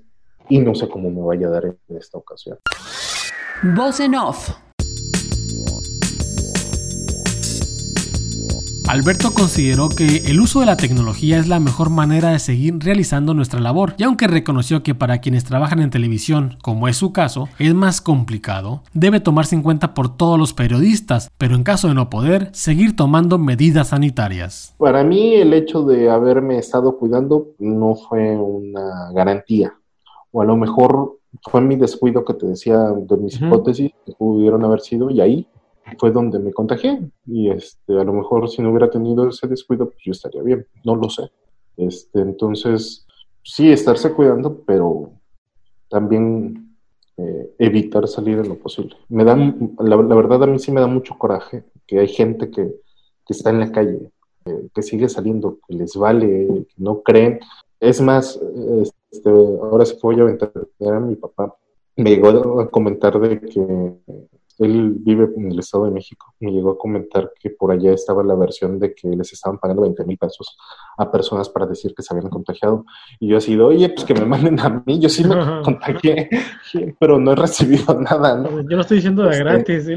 y 0.50 0.60
no 0.60 0.76
sé 0.76 0.90
cómo 0.90 1.10
me 1.10 1.22
vaya 1.22 1.48
a 1.48 1.52
dar 1.52 1.66
en 1.66 1.98
esta 1.98 2.18
ocasión. 2.18 2.60
Voz 3.64 4.00
off. 4.02 4.67
Alberto 8.88 9.32
consideró 9.34 9.90
que 9.90 10.24
el 10.28 10.40
uso 10.40 10.62
de 10.62 10.66
la 10.66 10.78
tecnología 10.78 11.40
es 11.40 11.50
la 11.50 11.60
mejor 11.60 11.90
manera 11.90 12.30
de 12.30 12.40
seguir 12.40 12.74
realizando 12.80 13.34
nuestra 13.34 13.60
labor, 13.60 13.94
y 13.98 14.04
aunque 14.04 14.28
reconoció 14.28 14.82
que 14.82 14.96
para 14.96 15.20
quienes 15.20 15.44
trabajan 15.44 15.82
en 15.82 15.90
televisión, 15.90 16.56
como 16.64 16.88
es 16.88 16.96
su 16.96 17.12
caso, 17.12 17.50
es 17.60 17.74
más 17.74 18.00
complicado, 18.00 18.84
debe 18.94 19.20
tomarse 19.20 19.56
en 19.56 19.62
cuenta 19.62 19.94
por 19.94 20.16
todos 20.16 20.40
los 20.40 20.54
periodistas, 20.54 21.30
pero 21.38 21.56
en 21.56 21.64
caso 21.64 21.90
de 21.90 21.96
no 21.96 22.10
poder, 22.10 22.50
seguir 22.54 22.96
tomando 22.96 23.38
medidas 23.38 23.90
sanitarias. 23.90 24.74
Para 24.78 25.04
mí 25.04 25.36
el 25.36 25.54
hecho 25.54 25.84
de 25.84 26.10
haberme 26.10 26.58
estado 26.58 26.98
cuidando 26.98 27.48
no 27.60 27.96
fue 27.96 28.38
una 28.38 29.12
garantía, 29.12 29.74
o 30.32 30.42
a 30.42 30.46
lo 30.46 30.56
mejor 30.56 31.18
fue 31.52 31.60
mi 31.60 31.76
descuido 31.76 32.24
que 32.24 32.36
te 32.36 32.48
decía 32.48 32.78
de 32.78 33.18
mis 33.18 33.36
hipótesis 33.36 33.92
que 34.06 34.14
pudieron 34.14 34.64
haber 34.64 34.80
sido 34.80 35.10
y 35.10 35.20
ahí 35.20 35.48
fue 35.98 36.12
donde 36.12 36.40
me 36.40 36.54
contagié. 36.54 37.00
Y 37.26 37.50
este, 37.50 38.00
a 38.00 38.04
lo 38.04 38.14
mejor 38.14 38.50
si 38.50 38.62
no 38.62 38.70
hubiera 38.70 38.90
tenido 38.90 39.28
ese 39.30 39.48
descuido, 39.48 39.90
pues 39.90 40.04
yo 40.04 40.12
estaría 40.12 40.42
bien, 40.42 40.66
no 40.84 40.96
lo 40.96 41.10
sé. 41.10 41.30
Este, 41.78 42.20
entonces, 42.20 43.06
sí, 43.44 43.72
estarse 43.72 44.14
cuidando, 44.14 44.64
pero 44.66 45.12
también 45.90 46.76
eh, 47.18 47.56
evitar 47.60 48.08
salir 48.08 48.40
en 48.40 48.50
lo 48.50 48.58
posible. 48.58 48.96
Me 49.10 49.24
da, 49.24 49.36
la, 49.36 49.96
verdad 49.96 50.44
a 50.44 50.48
mí 50.48 50.60
sí 50.60 50.72
me 50.72 50.82
da 50.82 50.88
mucho 50.88 51.18
coraje 51.18 51.64
que 51.86 52.00
hay 52.00 52.08
gente 52.08 52.50
que, 52.50 52.76
que 53.26 53.34
está 53.34 53.50
en 53.50 53.60
la 53.60 53.72
calle, 53.72 54.12
eh, 54.46 54.68
que 54.74 54.82
sigue 54.82 55.08
saliendo, 55.08 55.60
que 55.68 55.76
les 55.76 55.96
vale, 55.96 56.28
que 56.68 56.76
no 56.78 57.02
creen. 57.02 57.40
Es 57.80 58.02
más, 58.02 58.40
este, 59.12 59.30
ahora 59.30 59.86
sí 59.86 59.98
voy 60.02 60.20
a 60.20 60.24
aventar 60.24 60.52
a 60.82 61.00
mi 61.00 61.16
papá. 61.16 61.56
Me 61.96 62.12
llegó 62.12 62.60
a 62.60 62.70
comentar 62.70 63.20
de 63.20 63.40
que 63.40 63.94
él 64.60 64.96
vive 65.00 65.30
en 65.36 65.52
el 65.52 65.60
Estado 65.60 65.86
de 65.86 65.92
México. 65.92 66.34
Me 66.40 66.52
llegó 66.52 66.72
a 66.72 66.78
comentar 66.78 67.32
que 67.40 67.50
por 67.52 67.72
allá 67.72 67.92
estaba 67.92 68.24
la 68.24 68.36
versión 68.36 68.80
de 68.80 68.94
que 68.94 69.08
les 69.10 69.32
estaban 69.34 69.60
pagando 69.60 69.84
20 69.84 70.04
mil 70.06 70.18
pesos 70.18 70.58
a 70.98 71.12
personas 71.12 71.50
para 71.50 71.66
decir 71.66 71.94
que 71.94 72.02
se 72.02 72.14
habían 72.14 72.30
contagiado. 72.30 72.86
Y 73.20 73.28
yo 73.28 73.38
he 73.38 73.42
sido, 73.42 73.68
oye, 73.68 73.90
pues 73.90 74.06
que 74.06 74.14
me 74.14 74.26
manden 74.26 74.60
a 74.60 74.84
mí, 74.86 75.00
yo 75.00 75.10
sí 75.10 75.24
me 75.24 75.36
contagié, 75.64 76.30
pero 77.00 77.20
no 77.20 77.34
he 77.34 77.36
recibido 77.36 77.94
nada, 78.00 78.44
Yo 78.44 78.76
lo 78.76 78.82
estoy 78.82 78.98
diciendo 78.98 79.24
de 79.24 79.30
este, 79.32 79.44
gratis. 79.44 79.88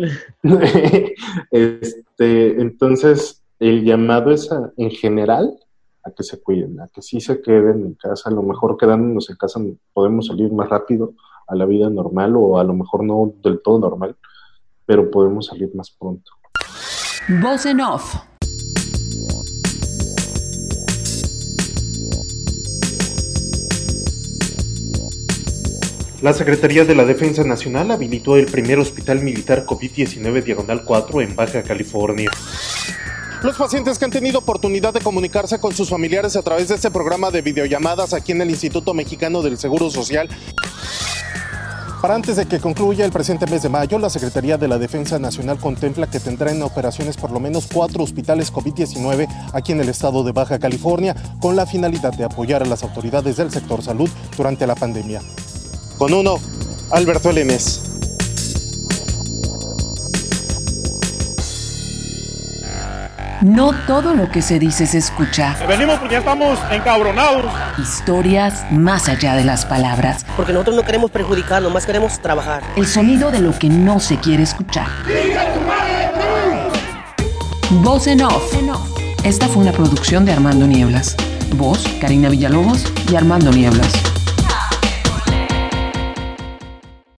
este, 1.51 2.61
entonces, 2.61 3.43
el 3.59 3.85
llamado 3.85 4.31
es 4.31 4.49
en 4.77 4.91
general 4.91 5.59
a 6.03 6.11
que 6.11 6.23
se 6.23 6.41
cuiden, 6.41 6.81
a 6.81 6.89
que 6.89 7.03
sí 7.03 7.21
se 7.21 7.43
queden 7.43 7.83
en 7.83 7.95
casa, 7.95 8.31
a 8.31 8.33
lo 8.33 8.43
mejor 8.43 8.77
quedándonos 8.77 9.29
en 9.31 9.37
casa 9.37 9.61
podemos 9.93 10.27
salir 10.27 10.51
más 10.53 10.69
rápido 10.69 11.15
a 11.47 11.55
la 11.55 11.67
vida 11.67 11.91
normal 11.91 12.37
o 12.37 12.59
a 12.59 12.65
lo 12.65 12.75
mejor 12.75 13.05
no 13.05 13.35
del 13.43 13.61
todo 13.61 13.79
normal, 13.79 14.17
pero 14.91 15.09
podemos 15.09 15.47
salir 15.47 15.73
más 15.73 15.89
pronto. 15.89 16.33
Voz 17.41 17.65
en 17.65 17.81
off. 17.81 18.17
La 26.21 26.33
Secretaría 26.33 26.85
de 26.85 26.97
la 26.97 27.05
Defensa 27.05 27.45
Nacional 27.45 27.93
habilitó 27.93 28.37
el 28.37 28.47
primer 28.47 28.81
hospital 28.81 29.23
militar 29.23 29.65
COVID-19 29.65 30.43
Diagonal 30.43 30.83
4 30.85 31.21
en 31.21 31.37
Baja 31.37 31.63
California. 31.63 32.29
Los 33.45 33.57
pacientes 33.57 33.97
que 33.97 34.07
han 34.07 34.11
tenido 34.11 34.41
oportunidad 34.41 34.93
de 34.93 35.01
comunicarse 35.01 35.61
con 35.61 35.73
sus 35.73 35.89
familiares 35.89 36.35
a 36.35 36.43
través 36.43 36.67
de 36.67 36.75
este 36.75 36.91
programa 36.91 37.31
de 37.31 37.43
videollamadas 37.43 38.13
aquí 38.13 38.33
en 38.33 38.43
el 38.43 38.51
Instituto 38.51 38.93
Mexicano 38.93 39.41
del 39.41 39.57
Seguro 39.57 39.89
Social. 39.89 40.29
Para 42.01 42.15
antes 42.15 42.37
de 42.37 42.47
que 42.47 42.61
concluya 42.61 43.05
el 43.05 43.13
presente 43.13 43.47
mes 43.47 43.63
de 43.63 43.69
mayo, 43.69 43.99
la 43.99 44.09
Secretaría 44.09 44.57
de 44.57 44.69
la 44.69 44.79
Defensa 44.79 45.19
Nacional 45.19 45.59
contempla 45.59 46.09
que 46.09 46.19
tendrá 46.19 46.51
en 46.51 46.63
operaciones 46.63 47.19
por 47.19 47.31
lo 47.31 47.41
menos 47.41 47.69
cuatro 47.71 48.03
hospitales 48.03 48.51
COVID-19 48.51 49.29
aquí 49.53 49.73
en 49.73 49.81
el 49.81 49.89
estado 49.91 50.25
de 50.25 50.33
Baja 50.33 50.59
California, 50.59 51.15
con 51.41 51.57
la 51.57 51.67
finalidad 51.67 52.15
de 52.15 52.25
apoyar 52.25 52.63
a 52.63 52.67
las 52.67 52.83
autoridades 52.83 53.37
del 53.37 53.51
sector 53.51 53.83
salud 53.83 54.09
durante 54.35 54.67
la 54.67 54.77
pandemia. 54.77 55.21
Con 55.99 56.15
uno, 56.15 56.39
Alberto 56.91 57.33
Lemes. 57.33 57.90
No 63.43 63.73
todo 63.87 64.15
lo 64.15 64.31
que 64.31 64.43
se 64.43 64.59
dice 64.59 64.87
se 64.87 64.99
escucha. 64.99 65.57
Venimos 65.67 65.99
porque 65.99 66.13
ya 66.13 66.19
estamos 66.19 66.59
encabronados. 66.71 67.47
Historias 67.79 68.71
más 68.71 69.09
allá 69.09 69.35
de 69.35 69.45
las 69.45 69.65
palabras. 69.65 70.27
Porque 70.37 70.53
nosotros 70.53 70.77
no 70.77 70.83
queremos 70.83 71.11
perjudicar, 71.11 71.63
nomás 71.63 71.87
queremos 71.87 72.21
trabajar. 72.21 72.63
El 72.77 72.87
sonido 72.87 73.31
de 73.31 73.41
lo 73.41 73.59
que 73.59 73.71
no 73.71 73.99
se 73.99 74.19
quiere 74.19 74.43
escuchar. 74.43 74.89
Voz 77.71 78.07
en 78.09 78.21
off. 78.21 78.53
Esta 79.25 79.49
fue 79.49 79.63
una 79.63 79.73
producción 79.73 80.27
de 80.27 80.33
Armando 80.33 80.67
Nieblas. 80.67 81.17
Voz, 81.57 81.89
Karina 81.99 82.29
Villalobos 82.29 82.85
y 83.11 83.17
Armando 83.17 83.51
Nieblas. 83.51 84.10